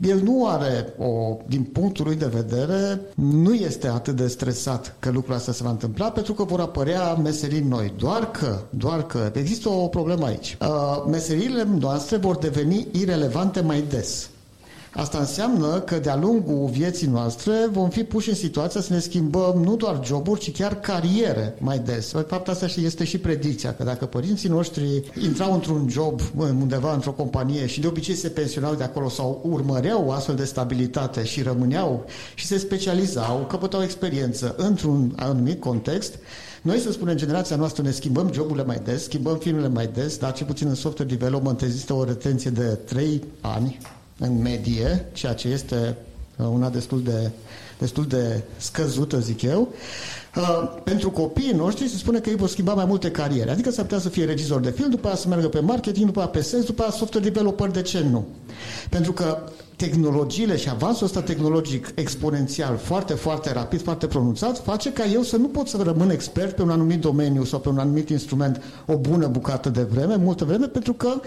el 0.00 0.20
nu 0.22 0.46
are, 0.46 0.94
o, 0.98 1.36
din 1.46 1.62
punctul 1.62 2.04
lui 2.04 2.16
de 2.16 2.26
vedere, 2.26 3.00
nu 3.14 3.54
este 3.54 3.86
atât 3.88 4.16
de 4.16 4.26
stresat 4.26 4.96
că 4.98 5.10
lucrul 5.10 5.34
ăsta 5.34 5.52
se 5.52 5.62
va 5.62 5.70
întâmpla 5.70 6.10
pentru 6.10 6.32
că 6.32 6.44
vor 6.44 6.60
apărea 6.60 7.14
meserii 7.14 7.64
noi. 7.68 7.92
Doar 7.98 8.30
că, 8.30 8.58
doar 8.70 9.06
că 9.06 9.30
există 9.34 9.68
o 9.68 9.86
problemă 9.86 10.26
aici. 10.26 10.56
Uh, 10.60 11.04
meseriile 11.10 11.66
noastre 11.78 12.16
vor 12.16 12.36
deveni 12.36 12.86
irelevante 12.92 13.60
mai 13.60 13.84
des. 13.88 14.28
Asta 14.92 15.18
înseamnă 15.18 15.80
că 15.80 15.98
de-a 15.98 16.16
lungul 16.16 16.68
vieții 16.70 17.06
noastre 17.06 17.52
vom 17.70 17.88
fi 17.88 18.04
puși 18.04 18.28
în 18.28 18.34
situația 18.34 18.80
să 18.80 18.92
ne 18.92 18.98
schimbăm 18.98 19.62
nu 19.62 19.76
doar 19.76 20.00
joburi, 20.04 20.40
ci 20.40 20.52
chiar 20.52 20.80
cariere 20.80 21.54
mai 21.58 21.78
des. 21.78 22.12
De 22.12 22.24
fapt, 22.28 22.48
asta 22.48 22.66
este 22.82 23.04
și 23.04 23.18
predicția, 23.18 23.74
că 23.74 23.84
dacă 23.84 24.06
părinții 24.06 24.48
noștri 24.48 25.02
intrau 25.22 25.52
într-un 25.52 25.88
job 25.88 26.20
undeva 26.36 26.94
într-o 26.94 27.10
companie 27.10 27.66
și 27.66 27.80
de 27.80 27.86
obicei 27.86 28.14
se 28.14 28.28
pensionau 28.28 28.74
de 28.74 28.84
acolo 28.84 29.08
sau 29.08 29.40
urmăreau 29.50 30.04
o 30.06 30.12
astfel 30.12 30.34
de 30.34 30.44
stabilitate 30.44 31.24
și 31.24 31.42
rămâneau 31.42 32.04
și 32.34 32.46
se 32.46 32.58
specializau, 32.58 33.46
căpătau 33.48 33.82
experiență 33.82 34.54
într-un 34.58 35.12
anumit 35.16 35.60
context, 35.60 36.14
noi, 36.62 36.78
să 36.78 36.92
spunem, 36.92 37.16
generația 37.16 37.56
noastră 37.56 37.82
ne 37.82 37.90
schimbăm 37.90 38.32
joburile 38.32 38.64
mai 38.64 38.80
des, 38.84 39.02
schimbăm 39.02 39.36
filmele 39.36 39.68
mai 39.68 39.86
des, 39.86 40.16
dar 40.16 40.32
ce 40.32 40.44
puțin 40.44 40.68
în 40.68 40.74
software 40.74 41.10
development 41.10 41.62
există 41.62 41.92
o 41.92 42.04
retenție 42.04 42.50
de 42.50 42.62
3 42.62 43.22
ani, 43.40 43.78
în 44.18 44.42
medie, 44.42 45.04
ceea 45.12 45.32
ce 45.34 45.48
este 45.48 45.96
uh, 46.36 46.46
una 46.46 46.68
destul 46.68 47.02
de, 47.02 47.30
destul 47.78 48.06
de 48.06 48.42
scăzută, 48.56 49.18
zic 49.18 49.42
eu. 49.42 49.68
Uh, 50.36 50.72
pentru 50.84 51.10
copiii 51.10 51.52
noștri 51.52 51.88
se 51.88 51.96
spune 51.96 52.18
că 52.18 52.28
ei 52.30 52.36
vor 52.36 52.48
schimba 52.48 52.74
mai 52.74 52.84
multe 52.84 53.10
cariere. 53.10 53.50
Adică 53.50 53.70
s-ar 53.70 53.84
putea 53.84 54.00
să 54.00 54.08
fie 54.08 54.24
regizor 54.24 54.60
de 54.60 54.70
film, 54.70 54.90
după 54.90 55.06
aceea 55.06 55.16
să 55.22 55.28
meargă 55.28 55.48
pe 55.48 55.60
marketing, 55.60 56.06
după 56.06 56.18
aceea 56.18 56.32
pe 56.32 56.48
sales, 56.48 56.64
după 56.66 56.82
aceea 56.82 56.96
software 56.98 57.28
developer, 57.28 57.70
de 57.70 57.82
ce 57.82 58.00
nu? 58.00 58.26
Pentru 58.90 59.12
că 59.12 59.38
tehnologiile 59.78 60.56
și 60.56 60.68
avansul 60.68 61.06
ăsta 61.06 61.22
tehnologic 61.22 61.92
exponențial, 61.94 62.76
foarte, 62.76 63.14
foarte 63.14 63.52
rapid, 63.52 63.82
foarte 63.82 64.06
pronunțat, 64.06 64.58
face 64.58 64.92
ca 64.92 65.04
eu 65.04 65.22
să 65.22 65.36
nu 65.36 65.46
pot 65.46 65.68
să 65.68 65.82
rămân 65.82 66.10
expert 66.10 66.56
pe 66.56 66.62
un 66.62 66.70
anumit 66.70 67.00
domeniu 67.00 67.44
sau 67.44 67.58
pe 67.58 67.68
un 67.68 67.78
anumit 67.78 68.08
instrument 68.08 68.62
o 68.86 68.96
bună 68.96 69.26
bucată 69.26 69.68
de 69.68 69.82
vreme, 69.82 70.16
multă 70.16 70.44
vreme, 70.44 70.66
pentru 70.66 70.92
că 70.92 71.20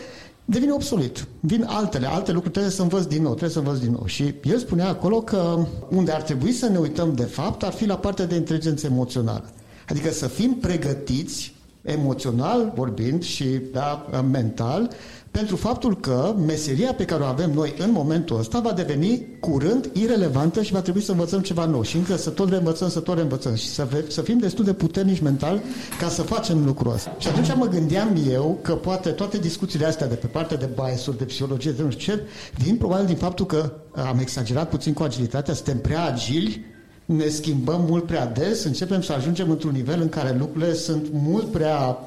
devine 0.46 0.72
obsolet. 0.72 1.28
Vin 1.40 1.64
altele, 1.68 2.08
alte 2.08 2.32
lucruri, 2.32 2.54
trebuie 2.54 2.72
să 2.74 2.82
învăț 2.82 3.04
din 3.06 3.22
nou, 3.22 3.30
trebuie 3.32 3.50
să 3.52 3.60
învăț 3.60 3.78
din 3.78 3.92
nou. 3.92 4.06
Și 4.06 4.34
el 4.44 4.58
spunea 4.58 4.88
acolo 4.88 5.22
că 5.22 5.66
unde 5.90 6.12
ar 6.12 6.22
trebui 6.22 6.52
să 6.52 6.68
ne 6.70 6.78
uităm 6.78 7.16
de 7.16 7.24
fapt 7.24 7.64
ar 7.64 7.72
fi 7.74 7.86
la 7.86 7.98
partea 7.98 8.26
de 8.26 8.36
inteligență 8.36 8.86
emoțională. 8.86 9.50
Adică 9.90 10.12
să 10.12 10.28
fim 10.28 10.54
pregătiți 10.62 11.54
emoțional 11.82 12.72
vorbind 12.76 13.24
și 13.24 13.46
da, 13.72 14.06
mental 14.32 14.90
pentru 15.32 15.56
faptul 15.56 16.00
că 16.00 16.36
meseria 16.46 16.94
pe 16.94 17.06
care 17.06 17.24
o 17.24 17.26
avem 17.26 17.52
noi 17.52 17.74
în 17.78 17.92
momentul 17.92 18.40
ăsta 18.40 18.60
va 18.60 18.72
deveni 18.72 19.28
curând 19.40 19.90
irelevantă 19.94 20.62
și 20.62 20.72
va 20.72 20.82
trebui 20.82 21.02
să 21.02 21.12
învățăm 21.12 21.40
ceva 21.42 21.66
nou 21.66 21.82
și 21.84 21.96
încă 21.98 22.16
să 22.16 22.30
tot 22.30 22.50
reînvățăm, 22.50 22.90
să 22.90 23.00
tot 23.00 23.16
reînvățăm 23.16 23.56
și 23.56 23.68
să, 23.68 23.88
să 24.08 24.22
fim 24.22 24.38
destul 24.38 24.66
de 24.66 24.74
puternici 24.74 25.22
mental 25.22 25.62
ca 26.00 26.08
să 26.08 26.22
facem 26.22 26.66
lucrul 26.66 26.94
ăsta. 26.94 27.16
Și 27.20 27.28
atunci 27.28 27.56
mă 27.56 27.68
gândeam 27.68 28.18
eu 28.30 28.60
că 28.62 28.74
poate 28.74 29.10
toate 29.10 29.38
discuțiile 29.38 29.86
astea 29.86 30.08
de 30.08 30.16
pe 30.16 30.28
partea 30.28 30.58
de 30.58 30.70
bias 30.76 31.10
de 31.18 31.24
psihologie, 31.24 31.72
de 31.72 31.84
nu 31.84 31.92
știu 31.92 32.14
ce, 32.14 32.22
vin 32.58 32.76
probabil 32.76 33.06
din 33.06 33.16
faptul 33.16 33.46
că 33.46 33.72
am 33.92 34.20
exagerat 34.20 34.70
puțin 34.70 34.94
cu 34.94 35.04
agilitatea, 35.04 35.54
suntem 35.54 35.80
prea 35.80 36.04
agili 36.04 36.66
ne 37.06 37.28
schimbăm 37.28 37.86
mult 37.88 38.06
prea 38.06 38.26
des, 38.26 38.64
începem 38.64 39.02
să 39.02 39.14
ajungem 39.14 39.50
într-un 39.50 39.72
nivel 39.72 40.02
în 40.02 40.10
care 40.10 40.36
lucrurile 40.40 40.74
sunt 40.74 41.08
mult 41.12 41.52
prea 41.52 41.98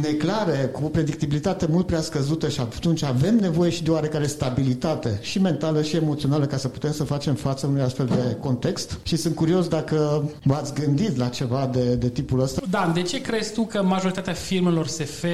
neclare, 0.00 0.56
cu 0.72 0.84
o 0.84 0.88
predictibilitate 0.88 1.66
mult 1.70 1.86
prea 1.86 2.00
scăzută 2.00 2.48
și 2.48 2.60
atunci 2.60 3.02
avem 3.02 3.36
nevoie 3.36 3.70
și 3.70 3.82
de 3.82 3.90
oarecare 3.90 4.26
stabilitate 4.26 5.18
și 5.22 5.40
mentală 5.40 5.82
și 5.82 5.96
emoțională 5.96 6.46
ca 6.46 6.56
să 6.56 6.68
putem 6.68 6.92
să 6.92 7.04
facem 7.04 7.34
față 7.34 7.66
unui 7.66 7.82
astfel 7.82 8.06
de 8.06 8.36
context 8.40 8.98
și 9.02 9.16
sunt 9.16 9.34
curios 9.34 9.68
dacă 9.68 10.30
v-ați 10.42 10.74
gândit 10.74 11.16
la 11.16 11.28
ceva 11.28 11.70
de, 11.72 11.94
de 11.94 12.08
tipul 12.08 12.40
ăsta. 12.40 12.62
Dan, 12.70 12.92
de 12.92 13.02
ce 13.02 13.20
crezi 13.20 13.52
tu 13.52 13.62
că 13.62 13.82
majoritatea 13.82 14.32
filmelor 14.32 14.86
SF, 14.86 15.24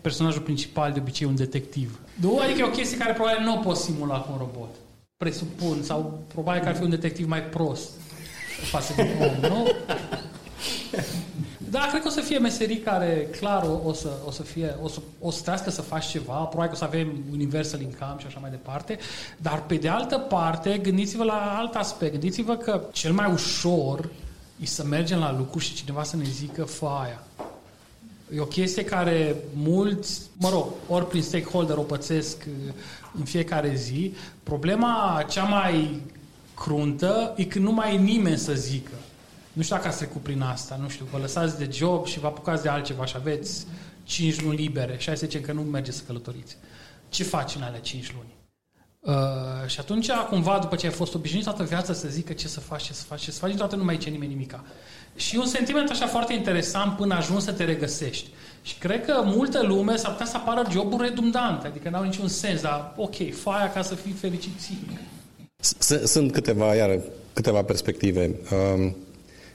personajul 0.00 0.42
principal 0.42 0.92
de 0.92 1.00
obicei 1.00 1.26
un 1.26 1.36
detectiv? 1.36 1.98
Nu, 2.20 2.38
adică 2.38 2.58
e 2.58 2.64
o 2.64 2.70
chestie 2.70 2.98
care 2.98 3.12
probabil 3.12 3.44
nu 3.44 3.54
o 3.54 3.56
poți 3.56 3.82
simula 3.82 4.18
cu 4.18 4.28
un 4.32 4.38
robot. 4.38 4.68
Presupun, 5.16 5.82
sau 5.82 6.22
probabil 6.32 6.62
că 6.62 6.68
ar 6.68 6.76
fi 6.76 6.82
un 6.82 6.90
detectiv 6.90 7.28
mai 7.28 7.42
prost 7.42 7.90
față 8.70 8.92
de 8.96 9.08
om, 9.20 9.50
nu? 9.50 9.66
Da, 11.70 11.86
cred 11.88 12.02
că 12.02 12.08
o 12.08 12.10
să 12.10 12.20
fie 12.20 12.38
meserii 12.38 12.78
care, 12.78 13.28
clar, 13.38 13.62
o, 13.62 13.88
o, 13.88 13.92
să, 13.92 14.08
o 14.26 14.30
să 14.30 14.42
fie, 14.42 14.76
o 14.82 14.88
să, 14.88 14.98
o 15.20 15.30
să 15.30 15.42
trească 15.42 15.70
să 15.70 15.82
faci 15.82 16.06
ceva, 16.06 16.34
probabil 16.34 16.68
că 16.68 16.74
o 16.74 16.78
să 16.78 16.84
avem 16.84 17.24
universal 17.32 17.80
income 17.80 18.16
și 18.18 18.26
așa 18.26 18.38
mai 18.40 18.50
departe, 18.50 18.98
dar 19.36 19.62
pe 19.62 19.74
de 19.74 19.88
altă 19.88 20.18
parte, 20.18 20.78
gândiți-vă 20.78 21.24
la 21.24 21.56
alt 21.58 21.74
aspect, 21.74 22.12
gândiți-vă 22.12 22.56
că 22.56 22.82
cel 22.92 23.12
mai 23.12 23.32
ușor 23.32 24.08
e 24.60 24.66
să 24.66 24.84
mergem 24.84 25.18
la 25.18 25.36
lucruri 25.36 25.64
și 25.64 25.74
cineva 25.74 26.02
să 26.02 26.16
ne 26.16 26.24
zică 26.24 26.64
faia. 26.64 27.22
E 28.34 28.40
o 28.40 28.44
chestie 28.44 28.84
care 28.84 29.36
mulți, 29.54 30.20
mă 30.36 30.48
rog, 30.48 30.66
ori 30.88 31.08
prin 31.08 31.22
stakeholder 31.22 31.76
o 31.76 31.82
pățesc 31.82 32.44
uh, 32.46 32.72
în 33.18 33.24
fiecare 33.24 33.74
zi. 33.74 34.14
Problema 34.42 35.24
cea 35.28 35.44
mai 35.44 36.02
cruntă 36.54 37.32
e 37.36 37.44
că 37.44 37.58
nu 37.58 37.72
mai 37.72 37.94
e 37.94 37.98
nimeni 37.98 38.38
să 38.38 38.52
zică. 38.52 38.92
Nu 39.60 39.66
știu 39.66 39.78
dacă 39.78 39.88
ați 39.88 39.98
trecut 39.98 40.22
prin 40.22 40.40
asta, 40.40 40.78
nu 40.82 40.88
știu, 40.88 41.06
vă 41.10 41.18
lăsați 41.18 41.58
de 41.58 41.68
job 41.72 42.06
și 42.06 42.18
vă 42.18 42.26
apucați 42.26 42.62
de 42.62 42.68
altceva 42.68 43.04
și 43.04 43.14
aveți 43.16 43.66
5 44.04 44.42
luni 44.42 44.56
libere 44.56 44.96
și 44.98 45.06
hai 45.06 45.16
să 45.16 45.26
zicem 45.26 45.40
că 45.40 45.52
nu 45.52 45.60
mergeți 45.60 45.96
să 45.96 46.02
călătoriți. 46.06 46.56
Ce 47.08 47.24
faci 47.24 47.54
în 47.54 47.62
alea 47.62 47.80
5 47.80 48.12
luni? 48.12 48.34
Uh, 49.00 49.68
și 49.68 49.80
atunci, 49.80 50.10
cumva, 50.10 50.58
după 50.58 50.76
ce 50.76 50.86
ai 50.86 50.92
fost 50.92 51.14
obișnuit 51.14 51.44
toată 51.44 51.62
viața 51.62 51.92
să 51.92 52.08
zică 52.08 52.32
ce 52.32 52.48
să 52.48 52.60
faci, 52.60 52.82
ce 52.82 52.92
să 52.92 53.04
faci, 53.04 53.20
ce 53.20 53.30
să 53.30 53.38
faci, 53.38 53.56
toată 53.56 53.76
nu 53.76 53.84
mai 53.84 53.96
ce 53.96 54.10
nimeni 54.10 54.32
nimica. 54.32 54.64
Și 55.16 55.36
un 55.36 55.46
sentiment 55.46 55.90
așa 55.90 56.06
foarte 56.06 56.32
interesant 56.32 56.96
până 56.96 57.14
ajungi 57.14 57.44
să 57.44 57.52
te 57.52 57.64
regăsești. 57.64 58.28
Și 58.62 58.78
cred 58.78 59.04
că 59.04 59.22
multă 59.24 59.62
lume 59.62 59.96
s-ar 59.96 60.10
putea 60.10 60.26
să 60.26 60.36
apară 60.36 60.66
joburi 60.70 61.08
redundante, 61.08 61.66
adică 61.66 61.88
n-au 61.88 62.02
niciun 62.02 62.28
sens, 62.28 62.60
dar 62.60 62.94
ok, 62.96 63.34
faia 63.34 63.70
ca 63.72 63.82
să 63.82 63.94
fii 63.94 64.12
fericit 64.12 64.52
Sunt 66.04 66.32
câteva, 66.32 66.74
iară, 66.74 67.00
câteva 67.32 67.62
perspective. 67.62 68.40
Um, 68.74 68.96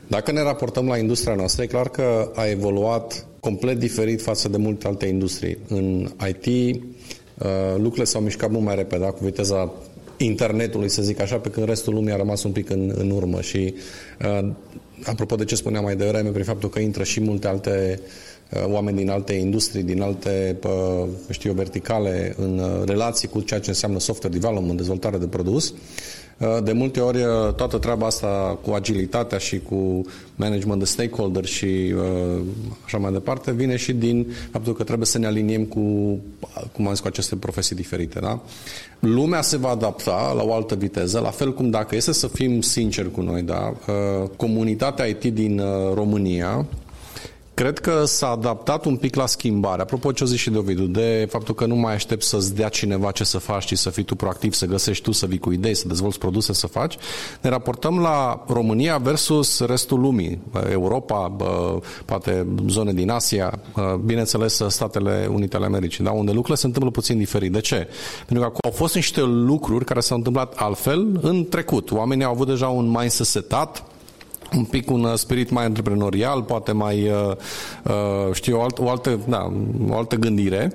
dacă 0.07 0.31
ne 0.31 0.41
raportăm 0.41 0.87
la 0.87 0.97
industria 0.97 1.35
noastră, 1.35 1.63
e 1.63 1.67
clar 1.67 1.89
că 1.89 2.31
a 2.35 2.45
evoluat 2.45 3.25
complet 3.39 3.79
diferit 3.79 4.21
față 4.21 4.49
de 4.49 4.57
multe 4.57 4.87
alte 4.87 5.05
industrii. 5.05 5.57
În 5.67 6.09
IT, 6.29 6.45
uh, 6.45 7.47
lucrurile 7.75 8.03
s-au 8.03 8.21
mișcat 8.21 8.51
mult 8.51 8.63
mai 8.63 8.75
repede, 8.75 9.05
cu 9.05 9.23
viteza 9.23 9.71
internetului, 10.17 10.89
să 10.89 11.01
zic 11.01 11.19
așa, 11.19 11.35
pe 11.35 11.49
când 11.49 11.67
restul 11.67 11.93
lumii 11.93 12.13
a 12.13 12.15
rămas 12.15 12.43
un 12.43 12.51
pic 12.51 12.69
în, 12.69 12.93
în 12.97 13.09
urmă 13.09 13.41
și 13.41 13.73
uh, 14.25 14.49
apropo 15.03 15.35
de 15.35 15.45
ce 15.45 15.55
spuneam 15.55 15.83
mai 15.83 15.95
devreme, 15.95 16.29
prin 16.29 16.43
faptul 16.43 16.69
că 16.69 16.79
intră 16.79 17.03
și 17.03 17.19
multe 17.19 17.47
alte 17.47 17.99
uh, 18.01 18.34
oameni 18.65 18.97
din 18.97 19.09
alte 19.09 19.33
industrii, 19.33 19.83
din 19.83 20.01
alte, 20.01 20.57
uh, 20.65 21.07
știu 21.29 21.49
eu, 21.49 21.55
verticale 21.55 22.35
în 22.37 22.59
uh, 22.59 22.81
relații 22.85 23.27
cu 23.27 23.41
ceea 23.41 23.59
ce 23.59 23.69
înseamnă 23.69 23.99
software 23.99 24.37
development, 24.37 24.77
dezvoltare 24.77 25.17
de 25.17 25.27
produs, 25.27 25.73
Uh, 26.37 26.57
de 26.63 26.71
multe 26.71 26.99
ori 26.99 27.17
uh, 27.17 27.53
toată 27.53 27.77
treaba 27.77 28.05
asta 28.05 28.59
cu 28.61 28.71
agilitatea 28.71 29.37
și 29.37 29.59
cu 29.59 30.01
management 30.35 30.79
de 30.79 30.85
stakeholder 30.85 31.45
și 31.45 31.65
uh, 31.65 32.41
așa 32.85 32.97
mai 32.97 33.11
departe 33.11 33.51
vine 33.51 33.75
și 33.75 33.93
din 33.93 34.27
faptul 34.51 34.73
că 34.73 34.83
trebuie 34.83 35.07
să 35.07 35.17
ne 35.17 35.25
aliniem 35.25 35.63
cu, 35.63 35.79
cum 36.71 36.87
am 36.87 36.89
zis, 36.89 36.99
cu 36.99 37.07
aceste 37.07 37.35
profesii 37.35 37.75
diferite. 37.75 38.19
Da? 38.19 38.41
Lumea 38.99 39.41
se 39.41 39.57
va 39.57 39.69
adapta 39.69 40.33
la 40.35 40.43
o 40.43 40.53
altă 40.53 40.75
viteză, 40.75 41.19
la 41.19 41.29
fel 41.29 41.53
cum 41.53 41.69
dacă 41.69 41.95
este 41.95 42.11
să 42.11 42.27
fim 42.27 42.61
sinceri 42.61 43.11
cu 43.11 43.21
noi, 43.21 43.41
da? 43.41 43.73
comunitatea 44.35 45.05
IT 45.05 45.23
din 45.23 45.61
România 45.93 46.65
Cred 47.55 47.79
că 47.79 48.05
s-a 48.05 48.29
adaptat 48.29 48.85
un 48.85 48.97
pic 48.97 49.15
la 49.15 49.25
schimbare. 49.25 49.81
Apropo 49.81 50.11
ce 50.11 50.23
o 50.23 50.27
zici 50.27 50.39
și 50.39 50.49
de 50.49 50.57
Ovidiu, 50.57 50.85
de 50.85 51.27
faptul 51.29 51.55
că 51.55 51.65
nu 51.65 51.75
mai 51.75 51.93
aștept 51.93 52.23
să-ți 52.23 52.55
dea 52.55 52.69
cineva 52.69 53.11
ce 53.11 53.23
să 53.23 53.37
faci, 53.37 53.65
ci 53.65 53.77
să 53.77 53.89
fii 53.89 54.03
tu 54.03 54.15
proactiv, 54.15 54.53
să 54.53 54.65
găsești 54.65 55.03
tu, 55.03 55.11
să 55.11 55.25
vii 55.25 55.37
cu 55.39 55.51
idei, 55.51 55.75
să 55.75 55.87
dezvolți 55.87 56.19
produse, 56.19 56.53
să 56.53 56.67
faci. 56.67 56.97
Ne 57.41 57.49
raportăm 57.49 57.99
la 57.99 58.43
România 58.47 58.97
versus 58.97 59.59
restul 59.59 59.99
lumii. 59.99 60.41
Europa, 60.71 61.35
poate 62.05 62.47
zone 62.67 62.93
din 62.93 63.09
Asia, 63.09 63.59
bineînțeles 64.05 64.61
Statele 64.67 65.29
Unite 65.31 65.55
ale 65.55 65.65
Americii, 65.65 66.03
da? 66.03 66.11
unde 66.11 66.31
lucrurile 66.31 66.55
se 66.55 66.65
întâmplă 66.65 66.91
puțin 66.91 67.17
diferit. 67.17 67.51
De 67.51 67.59
ce? 67.59 67.87
Pentru 68.25 68.49
că 68.49 68.57
au 68.63 68.71
fost 68.71 68.95
niște 68.95 69.21
lucruri 69.21 69.85
care 69.85 69.99
s-au 69.99 70.17
întâmplat 70.17 70.53
altfel 70.55 71.19
în 71.21 71.45
trecut. 71.45 71.91
Oamenii 71.91 72.25
au 72.25 72.31
avut 72.31 72.47
deja 72.47 72.67
un 72.67 72.89
mindset 72.89 73.25
setat, 73.25 73.83
un 74.53 74.63
pic 74.63 74.89
un 74.89 75.03
uh, 75.03 75.13
spirit 75.13 75.49
mai 75.49 75.65
antreprenorial, 75.65 76.41
poate 76.43 76.71
mai, 76.71 77.09
uh, 77.09 77.31
uh, 77.83 78.33
știu, 78.33 78.57
o, 78.57 78.61
alt, 78.61 78.79
o, 78.79 78.89
altă, 78.89 79.19
da, 79.27 79.51
o 79.89 79.97
altă 79.97 80.15
gândire. 80.15 80.73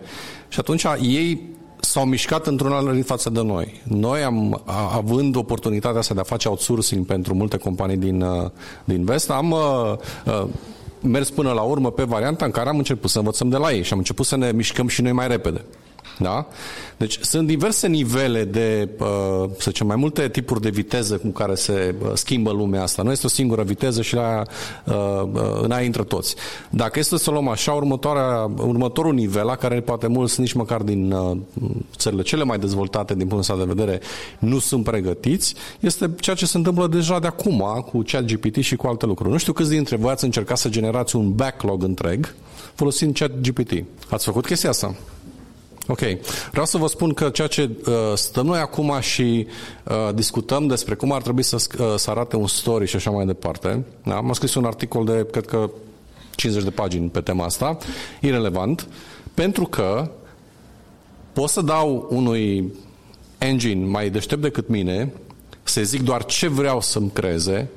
Și 0.48 0.58
atunci 0.58 0.84
ei 1.00 1.48
s-au 1.80 2.04
mișcat 2.04 2.46
într-un 2.46 2.72
alt 2.72 2.90
ritm 2.90 3.06
față 3.06 3.30
de 3.30 3.42
noi. 3.42 3.80
Noi 3.82 4.22
am, 4.22 4.62
având 4.94 5.36
oportunitatea 5.36 5.98
asta 5.98 6.14
de 6.14 6.20
a 6.20 6.22
face 6.22 6.48
outsourcing 6.48 7.06
pentru 7.06 7.34
multe 7.34 7.56
companii 7.56 7.96
din, 7.96 8.24
din 8.84 9.04
vest, 9.04 9.30
am 9.30 9.50
uh, 9.50 10.44
mers 11.00 11.30
până 11.30 11.52
la 11.52 11.60
urmă 11.60 11.90
pe 11.90 12.02
varianta 12.02 12.44
în 12.44 12.50
care 12.50 12.68
am 12.68 12.76
început 12.76 13.10
să 13.10 13.18
învățăm 13.18 13.48
de 13.48 13.56
la 13.56 13.72
ei 13.72 13.82
și 13.82 13.92
am 13.92 13.98
început 13.98 14.26
să 14.26 14.36
ne 14.36 14.52
mișcăm 14.52 14.88
și 14.88 15.02
noi 15.02 15.12
mai 15.12 15.28
repede. 15.28 15.64
Da? 16.20 16.46
Deci 16.96 17.18
sunt 17.20 17.46
diverse 17.46 17.86
nivele 17.86 18.44
de, 18.44 18.88
uh, 18.98 19.48
să 19.58 19.70
zicem, 19.70 19.86
mai 19.86 19.96
multe 19.96 20.28
tipuri 20.28 20.60
de 20.60 20.70
viteză 20.70 21.16
cu 21.16 21.28
care 21.28 21.54
se 21.54 21.94
uh, 22.02 22.10
schimbă 22.14 22.50
lumea 22.50 22.82
asta. 22.82 23.02
Nu 23.02 23.10
este 23.10 23.26
o 23.26 23.28
singură 23.28 23.62
viteză 23.62 24.02
și 24.02 24.14
la, 24.14 24.42
uh, 24.86 25.22
în 25.62 25.70
aia 25.70 25.84
intră 25.84 26.02
toți. 26.02 26.34
Dacă 26.70 26.98
este 26.98 27.18
să 27.18 27.30
luăm 27.30 27.48
așa, 27.48 27.72
următoarea, 27.72 28.50
următorul 28.56 29.14
nivel, 29.14 29.44
la 29.44 29.56
care 29.56 29.80
poate 29.80 30.06
mulți 30.06 30.40
nici 30.40 30.52
măcar 30.52 30.82
din 30.82 31.14
țările 31.96 32.22
cele 32.22 32.44
mai 32.44 32.58
dezvoltate 32.58 33.14
din 33.14 33.26
punctul 33.26 33.54
ăsta 33.56 33.64
de 33.64 33.72
vedere 33.72 34.00
nu 34.38 34.58
sunt 34.58 34.84
pregătiți, 34.84 35.54
este 35.80 36.10
ceea 36.20 36.36
ce 36.36 36.46
se 36.46 36.56
întâmplă 36.56 36.86
deja 36.86 37.18
de 37.18 37.26
acum 37.26 37.84
cu 37.90 38.02
ChatGPT 38.06 38.56
și 38.56 38.76
cu 38.76 38.86
alte 38.86 39.06
lucruri. 39.06 39.30
Nu 39.30 39.38
știu 39.38 39.52
câți 39.52 39.70
dintre 39.70 39.96
voi 39.96 40.10
ați 40.10 40.24
încercat 40.24 40.58
să 40.58 40.68
generați 40.68 41.16
un 41.16 41.32
backlog 41.32 41.82
întreg 41.82 42.34
folosind 42.74 43.18
ChatGPT. 43.18 43.84
Ați 44.08 44.24
făcut 44.24 44.46
chestia 44.46 44.70
asta? 44.70 44.94
Ok. 45.90 46.00
Vreau 46.50 46.66
să 46.66 46.78
vă 46.78 46.86
spun 46.86 47.12
că 47.12 47.28
ceea 47.28 47.46
ce 47.46 47.70
uh, 47.86 47.92
stăm 48.14 48.46
noi 48.46 48.58
acum 48.58 49.00
și 49.00 49.46
uh, 49.84 50.14
discutăm 50.14 50.66
despre 50.66 50.94
cum 50.94 51.12
ar 51.12 51.22
trebui 51.22 51.42
să, 51.42 51.56
uh, 51.78 51.94
să 51.96 52.10
arate 52.10 52.36
un 52.36 52.46
story 52.46 52.86
și 52.86 52.96
așa 52.96 53.10
mai 53.10 53.26
departe, 53.26 53.84
da? 54.04 54.16
am 54.16 54.32
scris 54.32 54.54
un 54.54 54.64
articol 54.64 55.04
de, 55.04 55.26
cred 55.30 55.46
că, 55.46 55.70
50 56.34 56.64
de 56.64 56.70
pagini 56.70 57.08
pe 57.08 57.20
tema 57.20 57.44
asta, 57.44 57.78
irrelevant, 58.20 58.88
pentru 59.34 59.64
că 59.64 60.10
pot 61.32 61.48
să 61.48 61.60
dau 61.60 62.06
unui 62.10 62.72
engine 63.38 63.86
mai 63.86 64.10
deștept 64.10 64.42
decât 64.42 64.68
mine 64.68 65.12
să 65.62 65.82
zic 65.82 66.02
doar 66.02 66.24
ce 66.24 66.48
vreau 66.48 66.80
să-mi 66.80 67.10
creeze 67.10 67.70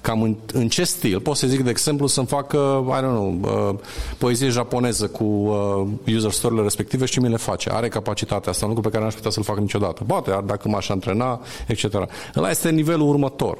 cam 0.00 0.22
în, 0.22 0.36
în 0.52 0.68
ce 0.68 0.84
stil. 0.84 1.20
Pot 1.20 1.36
să 1.36 1.46
zic, 1.46 1.60
de 1.60 1.70
exemplu, 1.70 2.06
să-mi 2.06 2.26
facă, 2.26 2.84
I 2.88 2.98
don't 2.98 3.00
know, 3.00 3.38
uh, 3.42 3.78
poezie 4.18 4.48
japoneză 4.48 5.06
cu 5.06 5.24
uh, 5.24 6.14
user 6.14 6.30
story-urile 6.30 6.62
respective 6.62 7.04
și 7.04 7.20
mi 7.20 7.28
le 7.28 7.36
face. 7.36 7.70
Are 7.72 7.88
capacitatea 7.88 8.50
asta, 8.50 8.64
un 8.64 8.72
lucru 8.72 8.88
pe 8.88 8.94
care 8.94 9.04
n-aș 9.04 9.14
putea 9.14 9.30
să-l 9.30 9.42
fac 9.42 9.58
niciodată. 9.58 10.04
Poate, 10.06 10.42
dacă 10.46 10.68
m-aș 10.68 10.88
antrena, 10.88 11.40
etc. 11.66 11.84
Ăla 12.36 12.50
este 12.50 12.70
nivelul 12.70 13.08
următor. 13.08 13.58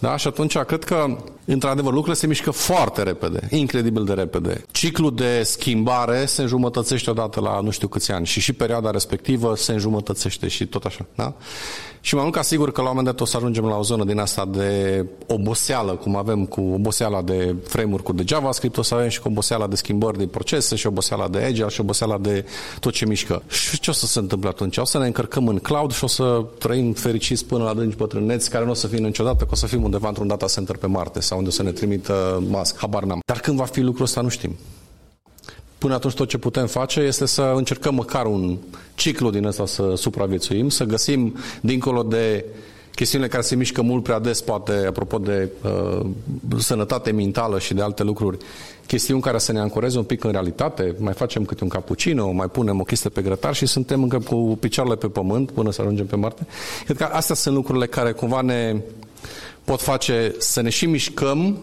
Da? 0.00 0.16
Și 0.16 0.26
atunci 0.26 0.58
cred 0.58 0.84
că, 0.84 1.16
într-adevăr, 1.44 1.92
lucrurile 1.92 2.20
se 2.20 2.26
mișcă 2.26 2.50
foarte 2.50 3.02
repede, 3.02 3.48
incredibil 3.50 4.04
de 4.04 4.12
repede. 4.12 4.64
Ciclul 4.70 5.14
de 5.14 5.42
schimbare 5.42 6.24
se 6.26 6.42
înjumătățește 6.42 7.10
odată 7.10 7.40
la 7.40 7.60
nu 7.60 7.70
știu 7.70 7.88
câți 7.88 8.12
ani 8.12 8.26
și 8.26 8.40
și 8.40 8.52
perioada 8.52 8.90
respectivă 8.90 9.56
se 9.56 9.72
înjumătățește 9.72 10.48
și 10.48 10.66
tot 10.66 10.84
așa. 10.84 11.06
Da? 11.14 11.34
Și 12.00 12.14
mai 12.14 12.22
mult 12.22 12.34
ca 12.34 12.42
sigur 12.42 12.72
că 12.72 12.80
la 12.80 12.88
un 12.88 12.94
moment 12.96 13.16
dat 13.16 13.26
o 13.26 13.30
să 13.30 13.36
ajungem 13.36 13.64
la 13.64 13.76
o 13.76 13.82
zonă 13.82 14.04
din 14.04 14.18
asta 14.18 14.46
de 14.46 15.04
oboseală, 15.26 15.92
cum 15.92 16.16
avem 16.16 16.44
cu 16.44 16.60
oboseala 16.60 17.22
de 17.22 17.54
frame 17.64 17.96
cu 17.96 18.12
de 18.12 18.22
JavaScript, 18.26 18.76
o 18.76 18.82
să 18.82 18.94
avem 18.94 19.08
și 19.08 19.20
cu 19.20 19.28
oboseala 19.28 19.66
de 19.66 19.76
schimbări 19.76 20.18
de 20.18 20.26
procese 20.26 20.76
și 20.76 20.86
oboseala 20.86 21.28
de 21.28 21.38
Agile 21.38 21.68
și 21.68 21.80
oboseala 21.80 22.18
de 22.18 22.44
tot 22.80 22.92
ce 22.92 23.06
mișcă. 23.06 23.42
Și 23.48 23.80
ce 23.80 23.90
o 23.90 23.92
să 23.92 24.06
se 24.06 24.18
întâmple 24.18 24.48
atunci? 24.48 24.76
O 24.76 24.84
să 24.84 24.98
ne 24.98 25.06
încărcăm 25.06 25.48
în 25.48 25.58
cloud 25.58 25.92
și 25.92 26.04
o 26.04 26.06
să 26.06 26.44
trăim 26.58 26.92
fericiți 26.92 27.44
până 27.44 27.64
la 27.64 27.70
adânci 27.70 27.96
bătrâneți 27.96 28.50
care 28.50 28.64
nu 28.64 28.70
o 28.70 28.74
să 28.74 28.86
fie 28.86 28.98
niciodată, 28.98 29.44
că 29.44 29.50
o 29.52 29.56
să 29.56 29.66
fim 29.66 29.84
undeva 29.88 30.08
într-un 30.08 30.26
data 30.26 30.46
center 30.46 30.76
pe 30.76 30.86
Marte 30.86 31.20
sau 31.20 31.36
unde 31.36 31.48
o 31.48 31.52
să 31.52 31.62
ne 31.62 31.72
trimită 31.72 32.42
mask. 32.48 32.78
Habar 32.78 33.02
n-am. 33.02 33.20
Dar 33.26 33.40
când 33.40 33.56
va 33.56 33.64
fi 33.64 33.80
lucrul 33.80 34.04
ăsta 34.04 34.20
nu 34.20 34.28
știm. 34.28 34.56
Până 35.78 35.94
atunci 35.94 36.14
tot 36.14 36.28
ce 36.28 36.38
putem 36.38 36.66
face 36.66 37.00
este 37.00 37.26
să 37.26 37.52
încercăm 37.56 37.94
măcar 37.94 38.26
un 38.26 38.56
ciclu 38.94 39.30
din 39.30 39.44
ăsta 39.44 39.66
să 39.66 39.92
supraviețuim, 39.96 40.68
să 40.68 40.84
găsim 40.84 41.36
dincolo 41.60 42.02
de 42.02 42.44
chestiunile 42.94 43.30
care 43.30 43.42
se 43.42 43.56
mișcă 43.56 43.82
mult 43.82 44.02
prea 44.02 44.18
des, 44.18 44.40
poate 44.40 44.72
apropo 44.72 45.18
de 45.18 45.48
uh, 45.62 46.06
sănătate 46.58 47.10
mentală 47.10 47.58
și 47.58 47.74
de 47.74 47.82
alte 47.82 48.02
lucruri, 48.02 48.38
chestiuni 48.86 49.20
care 49.20 49.38
să 49.38 49.52
ne 49.52 49.58
ancoreze 49.58 49.98
un 49.98 50.04
pic 50.04 50.24
în 50.24 50.30
realitate, 50.30 50.94
mai 50.98 51.12
facem 51.12 51.44
câte 51.44 51.62
un 51.64 51.68
cappuccino, 51.68 52.30
mai 52.30 52.46
punem 52.46 52.80
o 52.80 52.82
chestie 52.82 53.10
pe 53.10 53.22
grătar 53.22 53.54
și 53.54 53.66
suntem 53.66 54.02
încă 54.02 54.18
cu 54.18 54.56
picioarele 54.60 54.96
pe 54.96 55.06
pământ 55.06 55.50
până 55.50 55.72
să 55.72 55.80
ajungem 55.80 56.06
pe 56.06 56.16
Marte. 56.16 56.46
Cred 56.84 56.96
că 56.96 57.04
astea 57.04 57.34
sunt 57.34 57.54
lucrurile 57.54 57.86
care 57.86 58.12
cumva 58.12 58.40
ne 58.40 58.76
pot 59.64 59.80
face 59.80 60.34
să 60.38 60.60
ne 60.60 60.68
și 60.68 60.86
mișcăm 60.86 61.58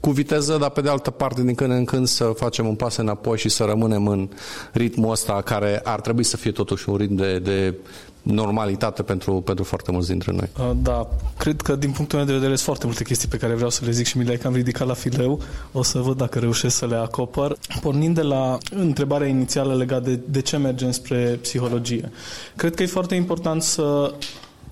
cu 0.00 0.10
viteză, 0.10 0.56
dar 0.56 0.70
pe 0.70 0.80
de 0.80 0.88
altă 0.88 1.10
parte 1.10 1.42
din 1.42 1.54
când 1.54 1.72
în 1.72 1.84
când 1.84 2.06
să 2.06 2.24
facem 2.24 2.66
un 2.66 2.74
pas 2.74 2.96
înapoi 2.96 3.38
și 3.38 3.48
să 3.48 3.64
rămânem 3.64 4.06
în 4.06 4.28
ritmul 4.72 5.10
ăsta 5.10 5.42
care 5.42 5.80
ar 5.84 6.00
trebui 6.00 6.24
să 6.24 6.36
fie 6.36 6.50
totuși 6.50 6.88
un 6.88 6.96
ritm 6.96 7.14
de, 7.14 7.38
de 7.38 7.74
normalitate 8.22 9.02
pentru, 9.02 9.32
pentru 9.32 9.64
foarte 9.64 9.90
mulți 9.92 10.08
dintre 10.08 10.32
noi. 10.32 10.48
Uh, 10.58 10.76
da, 10.82 11.08
cred 11.38 11.60
că 11.60 11.76
din 11.76 11.90
punctul 11.90 12.18
meu 12.18 12.26
de 12.26 12.32
vedere 12.32 12.54
sunt 12.54 12.64
foarte 12.64 12.86
multe 12.86 13.04
chestii 13.04 13.28
pe 13.28 13.36
care 13.36 13.54
vreau 13.54 13.70
să 13.70 13.84
le 13.84 13.90
zic 13.90 14.06
și 14.06 14.18
mi 14.18 14.24
le-ai 14.24 14.36
cam 14.36 14.54
ridicat 14.54 14.86
la 14.86 14.94
fileu. 14.94 15.40
O 15.72 15.82
să 15.82 15.98
văd 15.98 16.16
dacă 16.16 16.38
reușesc 16.38 16.76
să 16.76 16.86
le 16.86 16.96
acopăr. 16.96 17.56
Pornind 17.80 18.14
de 18.14 18.22
la 18.22 18.58
întrebarea 18.70 19.26
inițială 19.26 19.74
legată 19.74 20.08
de, 20.08 20.20
de 20.28 20.40
ce 20.40 20.56
mergem 20.56 20.90
spre 20.90 21.38
psihologie. 21.42 22.10
Cred 22.56 22.74
că 22.74 22.82
e 22.82 22.86
foarte 22.86 23.14
important 23.14 23.62
să 23.62 24.14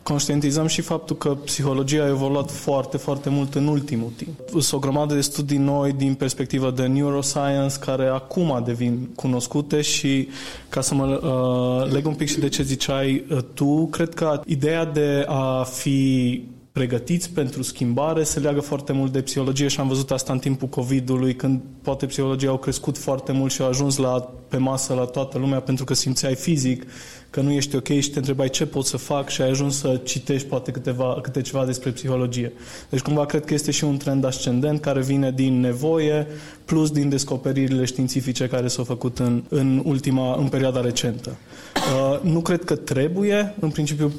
conștientizăm 0.09 0.67
și 0.67 0.81
faptul 0.81 1.17
că 1.17 1.35
psihologia 1.35 2.03
a 2.03 2.09
evoluat 2.09 2.51
foarte, 2.51 2.97
foarte 2.97 3.29
mult 3.29 3.55
în 3.55 3.67
ultimul 3.67 4.13
timp. 4.17 4.39
Sunt 4.49 4.73
o 4.73 4.79
grămadă 4.79 5.15
de 5.15 5.21
studii 5.21 5.59
noi 5.59 5.93
din 5.93 6.15
perspectiva 6.15 6.71
de 6.71 6.87
neuroscience 6.87 7.77
care 7.81 8.07
acum 8.07 8.63
devin 8.65 9.09
cunoscute 9.17 9.81
și 9.81 10.29
ca 10.69 10.81
să 10.81 10.95
mă 10.95 11.07
uh, 11.07 11.93
leg 11.93 12.07
un 12.07 12.15
pic 12.15 12.29
și 12.29 12.39
de 12.39 12.49
ce 12.49 12.63
ziceai 12.63 13.25
uh, 13.31 13.39
tu, 13.55 13.87
cred 13.87 14.15
că 14.15 14.41
ideea 14.47 14.85
de 14.85 15.25
a 15.27 15.63
fi 15.63 16.43
pregătiți 16.79 17.31
pentru 17.31 17.63
schimbare 17.63 18.23
se 18.23 18.39
leagă 18.39 18.61
foarte 18.61 18.93
mult 18.93 19.13
de 19.13 19.23
psihologie 19.23 19.69
și 19.69 19.81
am 19.81 19.89
văzut 19.89 20.11
asta 20.11 20.33
în 20.33 20.39
timpul 20.39 20.69
COVID-ului, 20.69 21.35
când 21.35 21.61
poate 21.83 22.07
psihologia 22.07 22.49
au 22.49 22.59
crescut 22.59 22.99
foarte 22.99 23.33
mult 23.33 23.53
și 23.53 23.63
au 23.63 23.69
ajuns 23.69 23.97
la, 23.97 24.33
pe 24.49 24.57
masă 24.57 24.95
la 24.95 25.05
toată 25.05 25.39
lumea 25.39 25.61
pentru 25.61 25.85
că 25.85 25.95
simțeai 25.95 26.35
fizic 26.35 26.87
că 27.31 27.41
nu 27.41 27.51
ești 27.51 27.77
ok 27.77 27.87
și 27.87 28.11
te 28.11 28.19
întrebai 28.19 28.49
ce 28.49 28.67
pot 28.67 28.87
să 28.87 28.97
fac 28.97 29.29
și 29.29 29.43
ai 29.43 29.49
ajuns 29.49 29.79
să 29.79 30.01
citești 30.05 30.49
poate 30.49 30.71
câteva, 30.71 31.19
câte 31.23 31.41
ceva 31.41 31.65
despre 31.65 31.91
psihologie. 31.91 32.53
Deci 32.91 33.01
cumva 33.01 33.27
cred 33.27 33.45
că 33.45 33.55
este 33.55 33.71
și 33.71 33.85
un 33.85 33.97
trend 33.97 34.25
ascendent 34.25 34.81
care 34.81 35.01
vine 35.01 35.31
din 35.31 35.61
nevoie 35.61 36.27
plus 36.65 36.91
din 36.91 37.09
descoperirile 37.09 37.85
științifice 37.85 38.47
care 38.47 38.69
s-au 38.69 38.85
făcut 38.85 39.19
în, 39.19 39.43
în 39.49 39.83
ultima, 39.85 40.37
în 40.37 40.49
perioada 40.49 40.81
recentă. 40.81 41.37
Uh, 41.77 42.21
nu 42.23 42.41
cred 42.41 42.65
că 42.65 42.77
trebuie, 42.77 43.55
în 43.61 43.71
principiu 43.71 44.13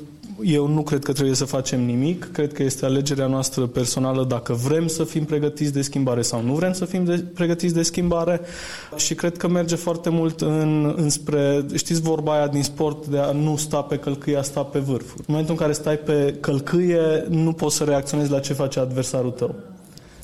eu 0.43 0.67
nu 0.67 0.81
cred 0.81 1.03
că 1.03 1.13
trebuie 1.13 1.35
să 1.35 1.45
facem 1.45 1.85
nimic, 1.85 2.31
cred 2.31 2.53
că 2.53 2.63
este 2.63 2.85
alegerea 2.85 3.27
noastră 3.27 3.65
personală 3.65 4.23
dacă 4.23 4.53
vrem 4.53 4.87
să 4.87 5.03
fim 5.03 5.25
pregătiți 5.25 5.73
de 5.73 5.81
schimbare 5.81 6.21
sau 6.21 6.41
nu 6.41 6.53
vrem 6.53 6.73
să 6.73 6.85
fim 6.85 7.03
de, 7.03 7.25
pregătiți 7.33 7.73
de 7.73 7.83
schimbare 7.83 8.41
și 8.95 9.15
cred 9.15 9.37
că 9.37 9.47
merge 9.47 9.75
foarte 9.75 10.09
mult 10.09 10.41
în, 10.41 10.93
înspre, 10.97 11.65
știți 11.75 12.01
vorba 12.01 12.33
aia 12.33 12.47
din 12.47 12.63
sport 12.63 13.07
de 13.07 13.17
a 13.17 13.31
nu 13.31 13.55
sta 13.55 13.81
pe 13.81 13.97
călcâie, 13.97 14.37
a 14.37 14.41
sta 14.41 14.63
pe 14.63 14.79
vârfuri. 14.79 15.17
În 15.17 15.25
momentul 15.27 15.53
în 15.53 15.59
care 15.59 15.73
stai 15.73 15.97
pe 15.97 16.35
călcâie, 16.39 17.25
nu 17.29 17.53
poți 17.53 17.75
să 17.75 17.83
reacționezi 17.83 18.31
la 18.31 18.39
ce 18.39 18.53
face 18.53 18.79
adversarul 18.79 19.31
tău. 19.31 19.55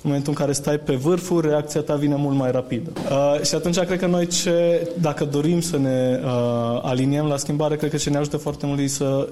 În 0.05 0.11
momentul 0.11 0.33
în 0.37 0.45
care 0.45 0.51
stai 0.51 0.77
pe 0.77 0.95
vârfuri, 0.95 1.47
reacția 1.47 1.81
ta 1.81 1.95
vine 1.95 2.15
mult 2.15 2.37
mai 2.37 2.51
rapidă. 2.51 2.91
Uh, 2.95 3.41
și 3.41 3.55
atunci 3.55 3.79
cred 3.79 3.99
că 3.99 4.05
noi 4.05 4.27
ce, 4.27 4.89
dacă 5.01 5.25
dorim 5.25 5.61
să 5.61 5.77
ne 5.77 6.19
uh, 6.23 6.79
aliniem 6.81 7.25
la 7.25 7.37
schimbare, 7.37 7.75
cred 7.75 7.89
că 7.89 7.97
ce 7.97 8.09
ne 8.09 8.17
ajută 8.17 8.37
foarte 8.37 8.65
mult 8.65 8.79
e 8.79 8.87
să 8.87 9.27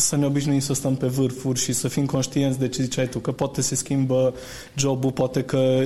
să 0.00 0.16
ne 0.16 0.26
obișnuim 0.26 0.60
să 0.60 0.72
stăm 0.72 0.94
pe 0.94 1.06
vârfuri 1.06 1.58
și 1.58 1.72
să 1.72 1.88
fim 1.88 2.06
conștienți 2.06 2.58
de 2.58 2.68
ce 2.68 2.82
ziceai 2.82 3.08
tu, 3.08 3.18
că 3.18 3.32
poate 3.32 3.60
se 3.60 3.74
schimbă 3.74 4.34
jobul, 4.76 5.10
poate 5.10 5.42
că 5.42 5.82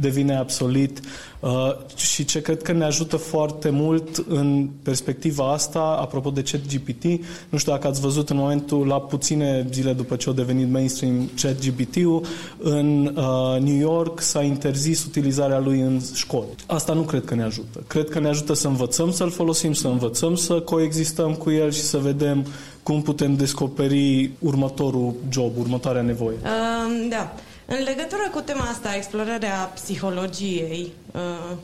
devine 0.00 0.38
obsolit 0.40 1.00
uh, 1.40 1.50
și 1.96 2.24
ce 2.24 2.40
cred 2.40 2.62
că 2.62 2.72
ne 2.72 2.84
ajută 2.84 3.16
foarte 3.16 3.70
mult 3.70 4.24
în 4.28 4.68
perspectiva 4.82 5.52
asta, 5.52 5.80
apropo 5.80 6.30
de 6.30 6.42
ChatGPT, 6.42 7.04
nu 7.48 7.58
știu 7.58 7.72
dacă 7.72 7.86
ați 7.86 8.00
văzut 8.00 8.30
în 8.30 8.36
momentul, 8.36 8.86
la 8.86 9.00
puține 9.00 9.66
zile 9.72 9.92
după 9.92 10.16
ce 10.16 10.30
a 10.30 10.32
devenit 10.32 10.70
mainstream 10.70 11.30
ChatGPT-ul, 11.42 12.24
în 12.58 13.14
uh, 13.16 13.60
New 13.60 13.78
York 13.78 14.20
s-a 14.20 14.42
interzis 14.42 15.04
utilizarea 15.04 15.58
lui 15.58 15.80
în 15.80 16.00
școli. 16.14 16.46
Asta 16.66 16.92
nu 16.92 17.02
cred 17.02 17.24
că 17.24 17.34
ne 17.34 17.42
ajută. 17.42 17.82
Cred 17.86 18.08
că 18.08 18.20
ne 18.20 18.28
ajută 18.28 18.54
să 18.54 18.66
învățăm 18.66 19.12
să-l 19.12 19.30
folosim, 19.30 19.72
să 19.72 19.88
învățăm 19.88 20.34
să 20.34 20.60
coexistăm 20.60 21.34
cu 21.34 21.50
el 21.50 21.70
și 21.70 21.80
să 21.80 21.98
vedem 21.98 22.46
cum 22.88 23.02
putem 23.02 23.36
descoperi 23.36 24.30
următorul 24.38 25.14
job, 25.30 25.58
următoarea 25.58 26.02
nevoie? 26.02 26.36
Uh, 26.42 27.08
da. 27.08 27.34
În 27.66 27.82
legătură 27.84 28.28
cu 28.32 28.40
tema 28.40 28.64
asta, 28.64 28.96
explorarea 28.96 29.70
psihologiei 29.74 30.92
uh, 31.12 31.56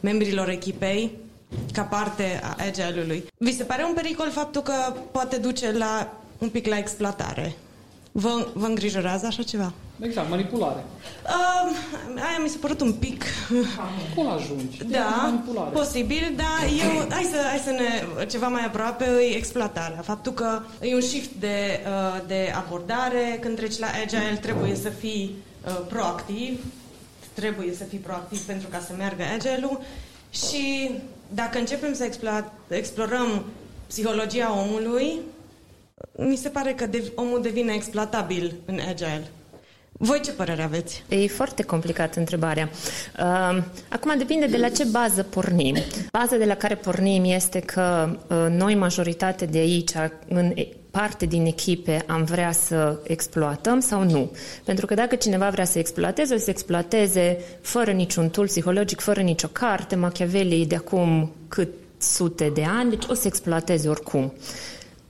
membrilor 0.00 0.48
echipei, 0.48 1.10
ca 1.72 1.82
parte 1.82 2.40
a 2.42 2.56
agile-ului, 2.66 3.24
vi 3.38 3.56
se 3.56 3.62
pare 3.62 3.84
un 3.84 3.94
pericol 3.94 4.30
faptul 4.30 4.62
că 4.62 4.72
poate 5.12 5.36
duce 5.36 5.72
la 5.72 6.12
un 6.38 6.48
pic 6.48 6.66
la 6.66 6.78
exploatare? 6.78 7.56
Vă, 8.12 8.46
vă 8.54 8.66
îngrijorează 8.66 9.26
așa 9.26 9.42
ceva? 9.42 9.72
Exact, 10.00 10.30
manipulare. 10.30 10.84
Uh, 11.24 11.76
aia 12.16 12.38
mi 12.42 12.48
s-a 12.48 12.56
părut 12.60 12.80
un 12.80 12.92
pic... 12.92 13.24
Acolo 14.10 14.28
ajungi. 14.28 14.84
Da, 14.84 15.20
manipulare. 15.22 15.70
posibil, 15.70 16.34
dar 16.36 16.68
eu, 16.84 17.06
hai 17.10 17.22
să, 17.22 17.36
hai 17.48 17.58
să 17.58 17.70
ne, 17.70 18.24
ceva 18.24 18.48
mai 18.48 18.64
aproape, 18.64 19.04
e 19.04 19.36
exploatarea. 19.36 20.00
Faptul 20.00 20.32
că 20.32 20.60
e 20.80 20.94
un 20.94 21.00
shift 21.00 21.30
de, 21.30 21.80
uh, 21.86 22.20
de 22.26 22.52
abordare, 22.56 23.38
când 23.40 23.56
treci 23.56 23.78
la 23.78 23.86
agile 24.02 24.38
trebuie 24.42 24.74
să 24.74 24.88
fii 24.88 25.34
uh, 25.66 25.80
proactiv, 25.88 26.64
trebuie 27.32 27.74
să 27.74 27.84
fii 27.84 27.98
proactiv 27.98 28.40
pentru 28.40 28.68
ca 28.68 28.78
să 28.78 28.92
meargă 28.96 29.22
agile-ul 29.34 29.80
și 30.30 30.90
dacă 31.34 31.58
începem 31.58 31.94
să 31.94 32.10
explorăm 32.68 33.44
psihologia 33.86 34.58
omului, 34.58 35.18
mi 36.16 36.36
se 36.36 36.48
pare 36.48 36.72
că 36.74 36.86
de, 36.86 37.12
omul 37.14 37.42
devine 37.42 37.72
exploatabil 37.72 38.54
în 38.64 38.78
agile. 38.88 39.30
Voi 40.00 40.20
ce 40.20 40.32
părere 40.32 40.62
aveți? 40.62 41.04
E 41.08 41.26
foarte 41.26 41.62
complicat 41.62 42.16
întrebarea. 42.16 42.70
Uh, 43.18 43.62
acum 43.88 44.18
depinde 44.18 44.46
de 44.46 44.56
la 44.56 44.68
ce 44.68 44.84
bază 44.84 45.22
pornim. 45.22 45.76
Baza 46.12 46.36
de 46.36 46.44
la 46.44 46.54
care 46.54 46.74
pornim 46.74 47.24
este 47.24 47.60
că 47.60 48.16
uh, 48.28 48.46
noi, 48.50 48.74
majoritate 48.74 49.46
de 49.46 49.58
aici, 49.58 49.90
în 50.28 50.54
parte 50.90 51.26
din 51.26 51.46
echipe 51.46 52.04
am 52.06 52.24
vrea 52.24 52.52
să 52.52 52.98
exploatăm 53.02 53.80
sau 53.80 54.02
nu. 54.02 54.30
Pentru 54.64 54.86
că 54.86 54.94
dacă 54.94 55.14
cineva 55.14 55.48
vrea 55.48 55.64
să 55.64 55.78
exploateze, 55.78 56.34
o 56.34 56.38
să 56.38 56.50
exploateze 56.50 57.38
fără 57.60 57.90
niciun 57.90 58.28
tool 58.28 58.46
psihologic, 58.46 59.00
fără 59.00 59.20
nicio 59.20 59.48
carte, 59.48 59.96
Machiavelli 59.96 60.66
de 60.66 60.74
acum 60.74 61.32
cât 61.48 61.68
sute 61.98 62.50
de 62.54 62.64
ani, 62.64 62.90
deci 62.90 63.04
o 63.08 63.14
să 63.14 63.26
exploateze 63.26 63.88
oricum. 63.88 64.32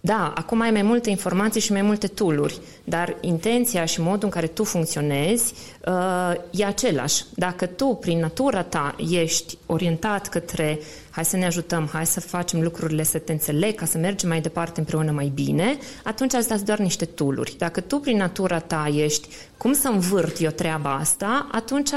Da, 0.01 0.33
acum 0.35 0.61
ai 0.61 0.71
mai 0.71 0.83
multe 0.83 1.11
informații 1.11 1.61
și 1.61 1.73
mai 1.73 1.83
multe 1.83 2.07
tooluri, 2.07 2.61
dar 2.85 3.17
intenția 3.21 3.85
și 3.85 4.01
modul 4.01 4.25
în 4.25 4.31
care 4.31 4.47
tu 4.47 4.65
funcționezi 4.65 5.55
uh, 5.87 6.33
e 6.51 6.65
același. 6.65 7.25
Dacă 7.35 7.67
tu, 7.67 7.99
prin 8.01 8.19
natura 8.19 8.63
ta, 8.63 8.95
ești 9.11 9.59
orientat 9.67 10.29
către 10.29 10.79
hai 11.11 11.25
să 11.25 11.37
ne 11.37 11.47
ajutăm, 11.47 11.89
hai 11.93 12.07
să 12.07 12.21
facem 12.21 12.63
lucrurile 12.63 13.03
să 13.03 13.19
te 13.19 13.33
înțeleg, 13.33 13.75
ca 13.75 13.85
să 13.85 13.99
mergem 13.99 14.29
mai 14.29 14.41
departe 14.41 14.81
împreună 14.81 15.11
mai 15.11 15.33
bine, 15.35 15.79
atunci 16.05 16.33
îți 16.33 16.49
dați 16.49 16.65
doar 16.65 16.79
niște 16.79 17.05
tooluri. 17.05 17.55
Dacă 17.59 17.81
tu, 17.81 17.99
prin 17.99 18.17
natura 18.17 18.59
ta, 18.59 18.93
ești 18.95 19.29
cum 19.57 19.73
să 19.73 19.89
învârt 19.89 20.41
eu 20.41 20.51
treaba 20.51 20.95
asta, 20.95 21.49
atunci 21.53 21.91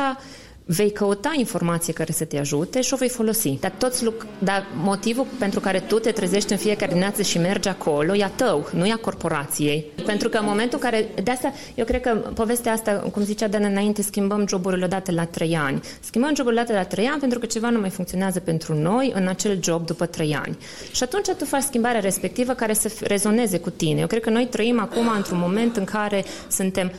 vei 0.76 0.92
căuta 0.92 1.32
informație 1.36 1.94
care 1.94 2.12
să 2.12 2.26
te 2.26 2.38
ajute 2.38 2.82
și 2.82 2.94
o 2.94 2.98
vei 2.98 3.10
folosi. 3.10 3.58
Dar, 3.60 3.72
toți 3.78 4.04
luc- 4.04 4.26
dar 4.40 4.66
motivul 4.76 5.26
pentru 5.40 5.60
care 5.60 5.80
tu 5.80 6.00
te 6.00 6.12
trezești 6.12 6.52
în 6.52 6.58
fiecare 6.58 6.88
dimineață 6.88 7.22
și 7.22 7.38
mergi 7.38 7.68
acolo 7.68 8.16
e 8.16 8.24
a 8.24 8.28
tău, 8.28 8.70
nu 8.74 8.86
e 8.86 8.92
a 8.92 8.96
corporației. 8.96 9.86
Pentru 10.06 10.30
că 10.30 10.38
în 10.38 10.46
momentul 10.46 10.80
în 10.82 10.90
care... 10.90 11.10
De 11.24 11.32
asta, 11.32 11.54
eu 11.76 11.86
cred 11.86 12.02
că 12.02 12.10
povestea 12.34 12.72
asta, 12.72 12.92
cum 12.92 13.24
zicea 13.24 13.48
Dan 13.48 13.64
înainte, 13.64 14.02
schimbăm 14.02 14.48
joburile 14.48 14.86
odată 14.86 15.12
la 15.12 15.26
trei 15.26 15.56
ani. 15.56 15.82
Schimbăm 16.00 16.36
joburile 16.36 16.62
odată 16.62 16.78
la 16.78 16.86
trei 16.86 17.06
ani 17.06 17.20
pentru 17.20 17.40
că 17.40 17.46
ceva 17.46 17.70
nu 17.70 17.80
mai 17.80 17.90
funcționează 17.90 18.40
pentru 18.40 18.74
noi 18.74 19.12
în 19.16 19.28
acel 19.28 19.60
job 19.64 19.86
după 19.86 20.06
trei 20.06 20.36
ani. 20.44 20.58
Și 20.92 21.04
atunci 21.04 21.30
tu 21.38 21.46
faci 21.46 21.62
schimbarea 21.62 22.00
respectivă 22.00 22.54
care 22.54 22.74
să 22.74 22.92
rezoneze 23.02 23.60
cu 23.60 23.70
tine. 23.70 24.00
Eu 24.00 24.08
cred 24.08 24.22
că 24.22 24.30
noi 24.30 24.48
trăim 24.48 24.80
acum 24.80 25.08
într-un 25.16 25.40
moment 25.40 25.78
în 25.78 25.84
care 25.84 26.24
suntem 26.48 26.92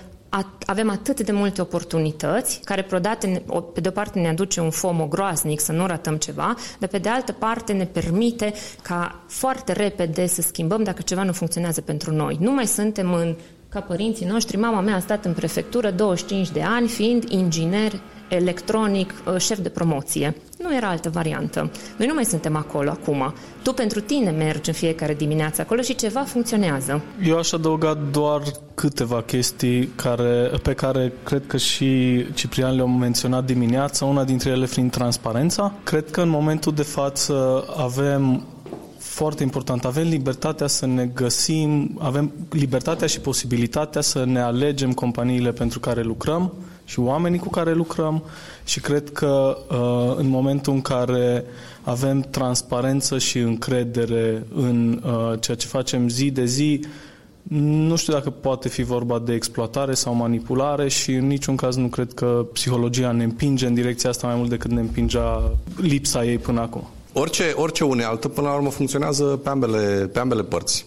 avem 0.67 0.91
atât 0.91 1.21
de 1.21 1.33
multe 1.33 1.61
oportunități, 1.61 2.61
care 2.65 2.83
pe 3.73 3.81
de 3.81 3.89
o 3.89 3.91
parte 3.91 4.21
ne 4.21 4.29
aduce 4.29 4.61
un 4.61 4.71
fomo 4.71 5.07
groaznic 5.07 5.61
să 5.61 5.73
nu 5.73 5.87
ratăm 5.87 6.17
ceva, 6.17 6.55
dar 6.79 6.89
pe 6.89 6.99
de 6.99 7.09
altă 7.09 7.33
parte 7.33 7.73
ne 7.73 7.85
permite 7.85 8.53
ca 8.83 9.23
foarte 9.27 9.73
repede 9.73 10.27
să 10.27 10.43
schimbăm 10.43 10.83
dacă 10.83 11.03
ceva 11.03 11.23
nu 11.23 11.33
funcționează 11.33 11.81
pentru 11.81 12.13
noi. 12.13 12.37
Nu 12.41 12.53
mai 12.53 12.67
suntem 12.67 13.13
în 13.13 13.37
ca 13.69 13.81
părinții 13.81 14.27
noștri. 14.27 14.57
Mama 14.57 14.81
mea 14.81 14.95
a 14.95 15.01
stat 15.01 15.25
în 15.25 15.33
prefectură 15.33 15.91
25 15.91 16.51
de 16.51 16.63
ani, 16.63 16.89
fiind 16.89 17.25
inginer 17.29 17.93
electronic, 18.35 19.15
uh, 19.27 19.37
șef 19.39 19.59
de 19.59 19.69
promoție. 19.69 20.37
Nu 20.59 20.77
era 20.77 20.89
altă 20.89 21.11
variantă. 21.11 21.71
Noi 21.97 22.07
nu 22.07 22.15
mai 22.15 22.25
suntem 22.25 22.57
acolo 22.57 22.91
acum. 22.91 23.35
Tu 23.63 23.73
pentru 23.73 24.01
tine 24.01 24.31
mergi 24.31 24.69
în 24.69 24.75
fiecare 24.75 25.15
dimineață 25.15 25.61
acolo 25.61 25.81
și 25.81 25.95
ceva 25.95 26.21
funcționează. 26.21 27.03
Eu 27.25 27.39
aș 27.39 27.53
adăuga 27.53 27.99
doar 28.11 28.43
câteva 28.75 29.23
chestii 29.23 29.87
care, 29.97 30.51
pe 30.63 30.73
care 30.75 31.13
cred 31.25 31.43
că 31.47 31.57
și 31.57 32.25
Ciprian 32.35 32.75
le-a 32.75 32.85
menționat 32.85 33.45
dimineața, 33.45 34.05
una 34.05 34.25
dintre 34.25 34.51
ele 34.51 34.67
fiind 34.67 34.91
transparența. 34.91 35.73
Cred 35.83 36.11
că 36.11 36.21
în 36.21 36.29
momentul 36.29 36.75
de 36.75 36.83
față 36.83 37.65
avem 37.77 38.47
foarte 38.99 39.43
important. 39.43 39.85
Avem 39.85 40.09
libertatea 40.09 40.67
să 40.67 40.87
ne 40.87 41.07
găsim, 41.07 41.99
avem 42.01 42.33
libertatea 42.51 43.07
și 43.07 43.21
posibilitatea 43.21 44.01
să 44.01 44.25
ne 44.25 44.41
alegem 44.41 44.93
companiile 44.93 45.53
pentru 45.53 45.81
care 45.81 46.03
lucrăm 46.03 46.53
și 46.85 47.01
oamenii 47.01 47.39
cu 47.39 47.49
care 47.49 47.75
lucrăm 47.75 48.23
și 48.65 48.81
cred 48.81 49.11
că 49.11 49.59
uh, 49.71 50.17
în 50.17 50.29
momentul 50.29 50.73
în 50.73 50.81
care 50.81 51.45
avem 51.83 52.21
transparență 52.21 53.19
și 53.19 53.39
încredere 53.39 54.47
în 54.55 55.03
uh, 55.05 55.41
ceea 55.41 55.57
ce 55.57 55.67
facem 55.67 56.09
zi 56.09 56.31
de 56.31 56.45
zi, 56.45 56.81
nu 57.59 57.97
știu 57.97 58.13
dacă 58.13 58.31
poate 58.31 58.69
fi 58.69 58.83
vorba 58.83 59.19
de 59.19 59.35
exploatare 59.35 59.95
sau 59.95 60.15
manipulare 60.15 60.89
și 60.89 61.13
în 61.13 61.27
niciun 61.27 61.57
caz 61.57 61.77
nu 61.77 61.87
cred 61.87 62.13
că 62.13 62.47
psihologia 62.53 63.11
ne 63.11 63.25
împinge 63.25 63.67
în 63.67 63.75
direcția 63.75 64.11
asta 64.11 64.27
mai 64.27 64.37
mult 64.37 64.49
decât 64.49 64.71
ne 64.71 64.81
împingea 64.81 65.53
lipsa 65.77 66.25
ei 66.25 66.39
până 66.39 66.61
acum. 66.61 66.89
Orice, 67.13 67.53
orice 67.55 67.85
unealtă, 67.85 68.29
până 68.29 68.49
la 68.49 68.55
urmă, 68.55 68.71
funcționează 68.71 69.25
pe 69.25 69.49
ambele, 69.49 70.11
pe 70.13 70.19
ambele 70.19 70.43
părți. 70.43 70.87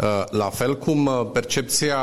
Uh, 0.00 0.24
la 0.30 0.44
fel 0.44 0.78
cum 0.78 1.06
uh, 1.06 1.26
percepția, 1.32 1.96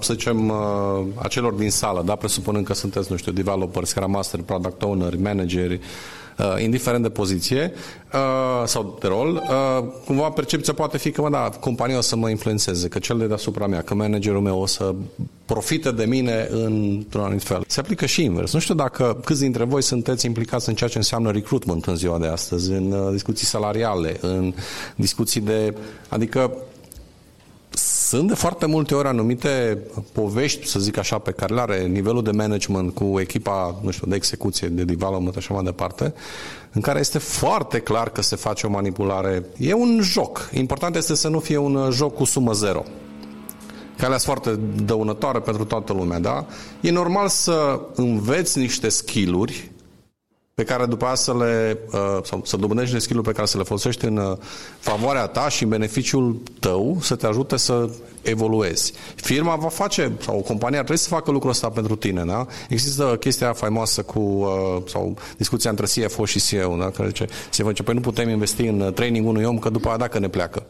să 0.00 0.12
zicem, 0.12 0.48
uh, 0.48 1.04
a 1.14 1.28
celor 1.28 1.52
din 1.52 1.70
sală, 1.70 2.02
da, 2.02 2.14
presupunând 2.14 2.66
că 2.66 2.74
sunteți, 2.74 3.10
nu 3.10 3.16
știu, 3.16 3.32
developers, 3.32 3.88
Scrum 3.88 4.10
Master, 4.10 4.40
Product 4.40 4.82
Owner, 4.82 5.16
manageri, 5.16 5.80
indiferent 6.58 7.02
de 7.02 7.08
poziție 7.08 7.72
sau 8.64 8.98
de 9.00 9.06
rol, 9.06 9.42
cumva 10.06 10.30
percepția 10.30 10.72
poate 10.72 10.98
fi 10.98 11.10
că, 11.10 11.20
mă, 11.20 11.30
da, 11.30 11.50
compania 11.60 11.96
o 11.96 12.00
să 12.00 12.16
mă 12.16 12.30
influențeze, 12.30 12.88
că 12.88 12.98
cel 12.98 13.18
de 13.18 13.26
deasupra 13.26 13.66
mea, 13.66 13.82
că 13.82 13.94
managerul 13.94 14.40
meu 14.40 14.60
o 14.60 14.66
să 14.66 14.94
profite 15.44 15.90
de 15.90 16.04
mine 16.04 16.48
într-un 16.50 17.22
anumit 17.22 17.42
fel. 17.42 17.62
Se 17.66 17.80
aplică 17.80 18.06
și 18.06 18.24
invers. 18.24 18.52
Nu 18.52 18.58
știu 18.58 18.74
dacă 18.74 19.20
câți 19.24 19.40
dintre 19.40 19.64
voi 19.64 19.82
sunteți 19.82 20.26
implicați 20.26 20.68
în 20.68 20.74
ceea 20.74 20.90
ce 20.90 20.96
înseamnă 20.96 21.30
recruitment 21.30 21.84
în 21.84 21.96
ziua 21.96 22.18
de 22.18 22.26
astăzi, 22.26 22.70
în 22.72 23.10
discuții 23.12 23.46
salariale, 23.46 24.16
în 24.20 24.54
discuții 24.94 25.40
de... 25.40 25.74
Adică 26.08 26.52
sunt 28.10 28.28
de 28.28 28.34
foarte 28.34 28.66
multe 28.66 28.94
ori 28.94 29.08
anumite 29.08 29.78
povești, 30.12 30.66
să 30.66 30.78
zic 30.78 30.96
așa, 30.98 31.18
pe 31.18 31.30
care 31.30 31.54
le 31.54 31.60
are 31.60 31.86
nivelul 31.86 32.22
de 32.22 32.30
management 32.30 32.94
cu 32.94 33.20
echipa, 33.20 33.80
nu 33.82 33.90
știu, 33.90 34.06
de 34.06 34.14
execuție, 34.14 34.68
de 34.68 34.84
development, 34.84 35.36
așa 35.36 35.54
mai 35.54 35.62
departe, 35.62 36.14
în 36.72 36.80
care 36.80 36.98
este 36.98 37.18
foarte 37.18 37.78
clar 37.78 38.10
că 38.10 38.22
se 38.22 38.36
face 38.36 38.66
o 38.66 38.70
manipulare. 38.70 39.44
E 39.56 39.72
un 39.72 40.00
joc. 40.02 40.50
Important 40.52 40.96
este 40.96 41.14
să 41.14 41.28
nu 41.28 41.38
fie 41.38 41.56
un 41.56 41.90
joc 41.90 42.14
cu 42.14 42.24
sumă 42.24 42.52
zero. 42.52 42.84
care 43.96 44.10
sunt 44.10 44.22
foarte 44.22 44.60
dăunătoare 44.84 45.38
pentru 45.38 45.64
toată 45.64 45.92
lumea, 45.92 46.18
da? 46.18 46.46
E 46.80 46.90
normal 46.90 47.28
să 47.28 47.80
înveți 47.94 48.58
niște 48.58 48.88
skill-uri 48.88 49.70
pe 50.60 50.66
care 50.66 50.86
după 50.86 51.04
aceea 51.04 51.16
să 51.16 51.36
le, 51.36 51.78
uh, 51.92 52.18
sau 52.24 52.42
să 52.44 52.56
dobândești 52.56 52.92
de 52.92 52.98
skill 52.98 53.20
pe 53.20 53.32
care 53.32 53.46
să 53.46 53.56
le 53.56 53.62
folosești 53.62 54.04
în 54.04 54.16
uh, 54.16 54.36
favoarea 54.78 55.26
ta 55.26 55.48
și 55.48 55.62
în 55.62 55.68
beneficiul 55.68 56.40
tău 56.58 56.98
să 57.00 57.14
te 57.14 57.26
ajute 57.26 57.56
să 57.56 57.90
evoluezi. 58.22 58.92
Firma 59.14 59.56
va 59.56 59.68
face, 59.68 60.12
sau 60.20 60.38
o 60.38 60.40
companie 60.40 60.78
ar 60.78 60.84
trebui 60.84 61.02
să 61.02 61.08
facă 61.08 61.30
lucrul 61.30 61.50
ăsta 61.50 61.68
pentru 61.68 61.96
tine, 61.96 62.24
da? 62.24 62.46
Există 62.68 63.16
chestia 63.20 63.52
faimoasă 63.52 64.02
cu, 64.02 64.18
uh, 64.18 64.82
sau 64.86 65.16
discuția 65.36 65.70
între 65.70 65.86
CFO 65.86 66.24
și 66.24 66.40
CEO, 66.40 66.76
da? 66.76 66.90
Care 66.90 67.08
zice, 67.08 67.26
se 67.50 67.62
face, 67.62 67.82
păi 67.82 67.94
nu 67.94 68.00
putem 68.00 68.28
investi 68.28 68.62
în 68.62 68.92
training 68.94 69.26
unui 69.26 69.44
om, 69.44 69.58
că 69.58 69.70
după 69.70 69.88
aia 69.88 69.96
dacă 69.96 70.18
ne 70.18 70.28
pleacă. 70.28 70.66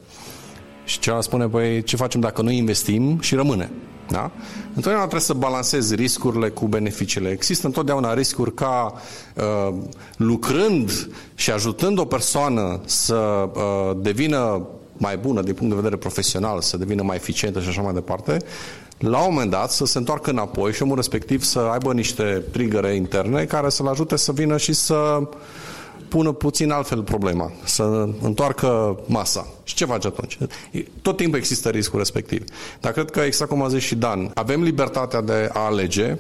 Și 0.90 0.98
celălalt 0.98 1.26
spune, 1.26 1.48
păi 1.48 1.83
ce 1.83 1.96
facem 1.96 2.20
dacă 2.20 2.42
nu 2.42 2.50
investim 2.50 3.20
și 3.20 3.35
rămâne? 3.35 3.70
Da? 4.09 4.31
Întotdeauna 4.68 5.00
trebuie 5.00 5.20
să 5.20 5.33
balancezi 5.33 5.94
riscurile 5.94 6.48
cu 6.48 6.66
beneficiile. 6.66 7.29
Există 7.29 7.66
întotdeauna 7.66 8.14
riscuri 8.14 8.55
ca 8.55 8.92
uh, 9.35 9.74
lucrând 10.16 11.11
și 11.35 11.50
ajutând 11.50 11.98
o 11.98 12.05
persoană 12.05 12.81
să 12.85 13.14
uh, 13.14 13.96
devină 13.96 14.66
mai 14.96 15.16
bună 15.16 15.42
din 15.42 15.55
punct 15.55 15.70
de 15.70 15.81
vedere 15.81 15.96
profesional, 15.96 16.61
să 16.61 16.76
devină 16.76 17.03
mai 17.03 17.16
eficientă 17.16 17.61
și 17.61 17.68
așa 17.68 17.83
mai 17.83 17.92
departe, 17.92 18.37
la 18.98 19.18
un 19.18 19.33
moment 19.33 19.50
dat 19.50 19.70
să 19.70 19.85
se 19.85 19.98
întoarcă 19.98 20.31
înapoi 20.31 20.72
și 20.72 20.83
omul 20.83 20.96
respectiv 20.96 21.42
să 21.42 21.59
aibă 21.59 21.92
niște 21.92 22.44
trigăre 22.53 22.94
interne 22.94 23.44
care 23.44 23.68
să-l 23.68 23.87
ajute 23.87 24.16
să 24.16 24.33
vină 24.33 24.57
și 24.57 24.72
să 24.72 24.94
uh, 24.94 25.29
pună 26.11 26.33
puțin 26.33 26.70
altfel 26.70 27.03
problema, 27.03 27.53
să 27.64 28.09
întoarcă 28.23 28.99
masa. 29.07 29.46
Și 29.64 29.75
ce 29.75 29.85
faci 29.85 30.05
atunci? 30.05 30.38
Tot 31.03 31.16
timpul 31.16 31.38
există 31.38 31.68
riscul 31.68 31.99
respectiv. 31.99 32.44
Dar 32.81 32.92
cred 32.92 33.11
că, 33.11 33.20
exact 33.20 33.51
cum 33.51 33.62
a 33.62 33.68
zis 33.68 33.83
și 33.83 33.94
Dan, 33.94 34.31
avem 34.35 34.62
libertatea 34.62 35.20
de 35.20 35.51
a 35.53 35.59
alege 35.59 36.16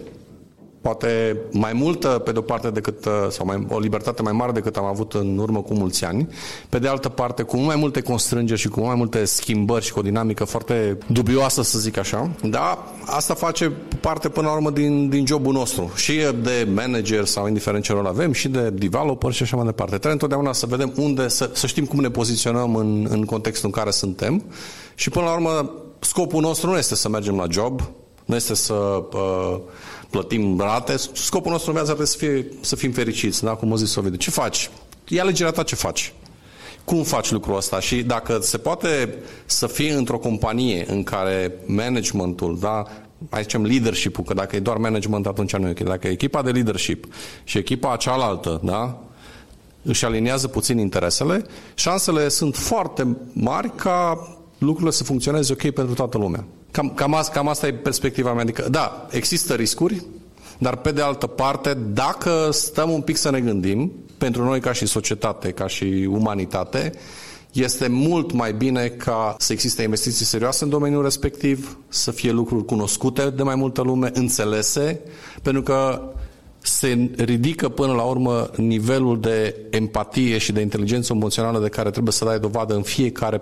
poate 0.80 1.36
mai 1.50 1.72
multă 1.72 2.08
pe 2.08 2.32
de-o 2.32 2.42
parte 2.42 2.70
decât, 2.70 3.04
uh, 3.04 3.12
sau 3.28 3.46
mai, 3.46 3.66
o 3.70 3.78
libertate 3.78 4.22
mai 4.22 4.32
mare 4.32 4.52
decât 4.52 4.76
am 4.76 4.84
avut 4.84 5.12
în 5.12 5.38
urmă 5.38 5.62
cu 5.62 5.74
mulți 5.74 6.04
ani. 6.04 6.28
Pe 6.68 6.78
de 6.78 6.88
altă 6.88 7.08
parte, 7.08 7.42
cu 7.42 7.56
mai 7.56 7.76
multe 7.76 8.00
constrângeri 8.00 8.60
și 8.60 8.68
cu 8.68 8.80
mai 8.80 8.94
multe 8.94 9.24
schimbări 9.24 9.84
și 9.84 9.92
cu 9.92 9.98
o 9.98 10.02
dinamică 10.02 10.44
foarte 10.44 10.98
dubioasă, 11.06 11.62
să 11.62 11.78
zic 11.78 11.98
așa. 11.98 12.30
Da, 12.42 12.92
asta 13.04 13.34
face 13.34 13.72
parte 14.00 14.28
până 14.28 14.46
la 14.46 14.52
urmă 14.52 14.70
din, 14.70 15.08
din 15.08 15.26
jobul 15.26 15.52
nostru. 15.52 15.90
Și 15.94 16.20
de 16.42 16.68
manager 16.74 17.24
sau 17.24 17.46
indiferent 17.46 17.84
ce 17.84 17.92
rol 17.92 18.06
avem, 18.06 18.32
și 18.32 18.48
de 18.48 18.70
developer 18.70 19.32
și 19.32 19.42
așa 19.42 19.56
mai 19.56 19.64
departe. 19.64 19.90
Trebuie 19.90 20.12
întotdeauna 20.12 20.52
să 20.52 20.66
vedem 20.66 20.92
unde, 20.96 21.28
să, 21.28 21.50
să 21.52 21.66
știm 21.66 21.84
cum 21.84 22.00
ne 22.00 22.10
poziționăm 22.10 22.74
în, 22.74 23.06
în 23.10 23.24
contextul 23.24 23.66
în 23.66 23.72
care 23.72 23.90
suntem 23.90 24.42
și 24.94 25.10
până 25.10 25.24
la 25.24 25.32
urmă 25.32 25.70
scopul 25.98 26.40
nostru 26.40 26.70
nu 26.70 26.76
este 26.76 26.94
să 26.94 27.08
mergem 27.08 27.36
la 27.36 27.46
job, 27.50 27.82
nu 28.24 28.34
este 28.34 28.54
să 28.54 28.74
uh, 29.12 29.58
plătim 30.10 30.58
rate, 30.58 30.96
scopul 31.12 31.52
nostru 31.52 31.70
în 31.70 31.76
viață 31.76 31.92
trebuie 31.92 32.06
să, 32.06 32.16
fie, 32.18 32.46
să 32.60 32.76
fim 32.76 32.92
fericiți, 32.92 33.42
da? 33.44 33.50
cum 33.50 33.72
a 33.72 33.76
zis 33.76 33.94
Ovidiu. 33.94 34.18
Ce 34.18 34.30
faci? 34.30 34.70
E 35.08 35.20
alegerea 35.20 35.52
ta 35.52 35.62
ce 35.62 35.74
faci. 35.74 36.12
Cum 36.84 37.02
faci 37.02 37.30
lucrul 37.30 37.56
ăsta? 37.56 37.80
Și 37.80 38.02
dacă 38.02 38.38
se 38.42 38.58
poate 38.58 39.14
să 39.46 39.66
fie 39.66 39.92
într-o 39.92 40.18
companie 40.18 40.84
în 40.88 41.02
care 41.02 41.52
managementul, 41.66 42.58
da, 42.60 42.84
mai 43.30 43.42
zicem 43.42 43.64
leadership-ul, 43.64 44.24
că 44.24 44.34
dacă 44.34 44.56
e 44.56 44.60
doar 44.60 44.76
management, 44.76 45.26
atunci 45.26 45.56
nu 45.56 45.66
e 45.66 45.70
ok. 45.70 45.80
Dacă 45.80 46.08
e 46.08 46.10
echipa 46.10 46.42
de 46.42 46.50
leadership 46.50 47.06
și 47.44 47.58
echipa 47.58 47.96
cealaltă, 47.96 48.60
da, 48.64 49.02
își 49.82 50.04
aliniază 50.04 50.48
puțin 50.48 50.78
interesele, 50.78 51.44
șansele 51.74 52.28
sunt 52.28 52.56
foarte 52.56 53.16
mari 53.32 53.74
ca 53.74 54.28
lucrurile 54.58 54.90
să 54.90 55.04
funcționeze 55.04 55.52
ok 55.52 55.70
pentru 55.70 55.94
toată 55.94 56.18
lumea. 56.18 56.44
Cam, 56.70 56.92
cam, 56.94 57.14
asta, 57.14 57.32
cam 57.32 57.48
asta 57.48 57.66
e 57.66 57.72
perspectiva 57.72 58.32
mea. 58.32 58.42
Adică, 58.42 58.68
da, 58.70 59.06
există 59.10 59.54
riscuri, 59.54 60.04
dar 60.58 60.76
pe 60.76 60.92
de 60.92 61.00
altă 61.00 61.26
parte, 61.26 61.74
dacă 61.74 62.48
stăm 62.50 62.90
un 62.90 63.00
pic 63.00 63.16
să 63.16 63.30
ne 63.30 63.40
gândim, 63.40 63.92
pentru 64.18 64.44
noi 64.44 64.60
ca 64.60 64.72
și 64.72 64.86
societate, 64.86 65.50
ca 65.50 65.66
și 65.66 66.08
umanitate, 66.10 66.92
este 67.52 67.88
mult 67.88 68.32
mai 68.32 68.52
bine 68.52 68.88
ca 68.88 69.34
să 69.38 69.52
existe 69.52 69.82
investiții 69.82 70.24
serioase 70.24 70.64
în 70.64 70.70
domeniul 70.70 71.02
respectiv, 71.02 71.78
să 71.88 72.10
fie 72.10 72.30
lucruri 72.30 72.64
cunoscute 72.64 73.30
de 73.30 73.42
mai 73.42 73.54
multă 73.54 73.82
lume, 73.82 74.10
înțelese, 74.14 75.00
pentru 75.42 75.62
că 75.62 76.02
se 76.58 77.10
ridică 77.16 77.68
până 77.68 77.92
la 77.92 78.02
urmă 78.02 78.50
nivelul 78.56 79.20
de 79.20 79.56
empatie 79.70 80.38
și 80.38 80.52
de 80.52 80.60
inteligență 80.60 81.12
emoțională 81.12 81.58
de 81.58 81.68
care 81.68 81.90
trebuie 81.90 82.12
să 82.12 82.24
dai 82.24 82.38
dovadă 82.38 82.74
în 82.74 82.82
fiecare 82.82 83.40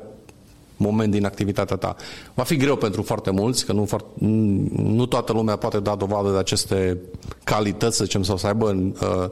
moment 0.78 1.10
din 1.10 1.24
activitatea 1.24 1.76
ta. 1.76 1.96
Va 2.34 2.42
fi 2.42 2.56
greu 2.56 2.76
pentru 2.76 3.02
foarte 3.02 3.30
mulți, 3.30 3.64
că 3.64 3.72
nu, 3.72 3.84
foarte, 3.84 4.06
nu 4.76 5.06
toată 5.06 5.32
lumea 5.32 5.56
poate 5.56 5.80
da 5.80 5.94
dovadă 5.94 6.30
de 6.30 6.38
aceste 6.38 6.98
calități, 7.44 7.96
să 7.96 8.04
zicem, 8.04 8.22
sau 8.22 8.36
să 8.36 8.46
aibă 8.46 8.92
uh, 9.00 9.30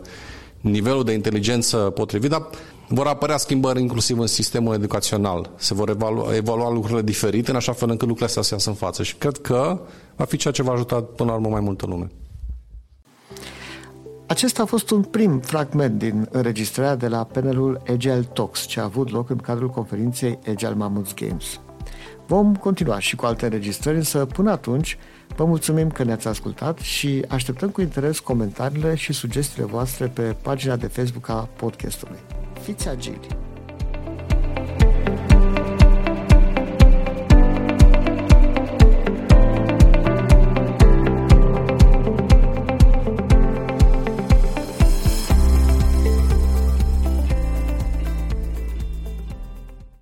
nivelul 0.61 1.04
de 1.04 1.12
inteligență 1.12 1.76
potrivit, 1.76 2.30
dar 2.30 2.46
vor 2.88 3.06
apărea 3.06 3.37
schimbări 3.37 3.80
inclusiv 3.80 4.18
în 4.18 4.26
sistemul 4.26 4.74
educațional. 4.74 5.50
Se 5.56 5.74
vor 5.74 5.88
evalua, 5.88 6.37
evalua 6.37 6.70
lucrurile 6.70 7.02
diferite 7.02 7.50
în 7.50 7.56
așa 7.56 7.72
fel 7.72 7.90
încât 7.90 8.09
lucrurile 8.09 8.26
astea 8.26 8.42
să 8.42 8.54
iasă 8.54 8.68
în 8.68 8.74
față. 8.74 9.02
Și 9.02 9.14
cred 9.14 9.37
că 9.37 9.80
va 10.16 10.24
fi 10.24 10.37
ceea 10.37 10.52
ce 10.52 10.62
va 10.62 10.72
ajuta 10.72 11.02
până 11.02 11.30
la 11.30 11.37
urmă 11.37 11.48
mai 11.48 11.61
multă 11.61 11.87
lume. 11.87 12.11
Acesta 14.28 14.62
a 14.62 14.66
fost 14.66 14.90
un 14.90 15.02
prim 15.02 15.40
fragment 15.40 15.98
din 15.98 16.28
înregistrarea 16.30 16.96
de 16.96 17.08
la 17.08 17.24
panelul 17.24 17.82
Agile 17.88 18.20
Talks, 18.20 18.66
ce 18.66 18.80
a 18.80 18.84
avut 18.84 19.10
loc 19.10 19.30
în 19.30 19.36
cadrul 19.36 19.68
conferinței 19.68 20.38
Agile 20.48 20.74
Mammoth 20.74 21.14
Games. 21.14 21.60
Vom 22.26 22.56
continua 22.56 22.98
și 22.98 23.16
cu 23.16 23.26
alte 23.26 23.44
înregistrări, 23.44 23.96
însă 23.96 24.26
până 24.26 24.50
atunci 24.50 24.98
vă 25.36 25.44
mulțumim 25.44 25.90
că 25.90 26.04
ne-ați 26.04 26.28
ascultat 26.28 26.78
și 26.78 27.24
așteptăm 27.28 27.68
cu 27.68 27.80
interes 27.80 28.18
comentariile 28.18 28.94
și 28.94 29.12
sugestiile 29.12 29.66
voastre 29.66 30.06
pe 30.06 30.36
pagina 30.42 30.76
de 30.76 30.86
Facebook 30.86 31.28
a 31.28 31.48
podcastului. 31.56 32.18
Fiți 32.62 32.88
agili! 32.88 33.45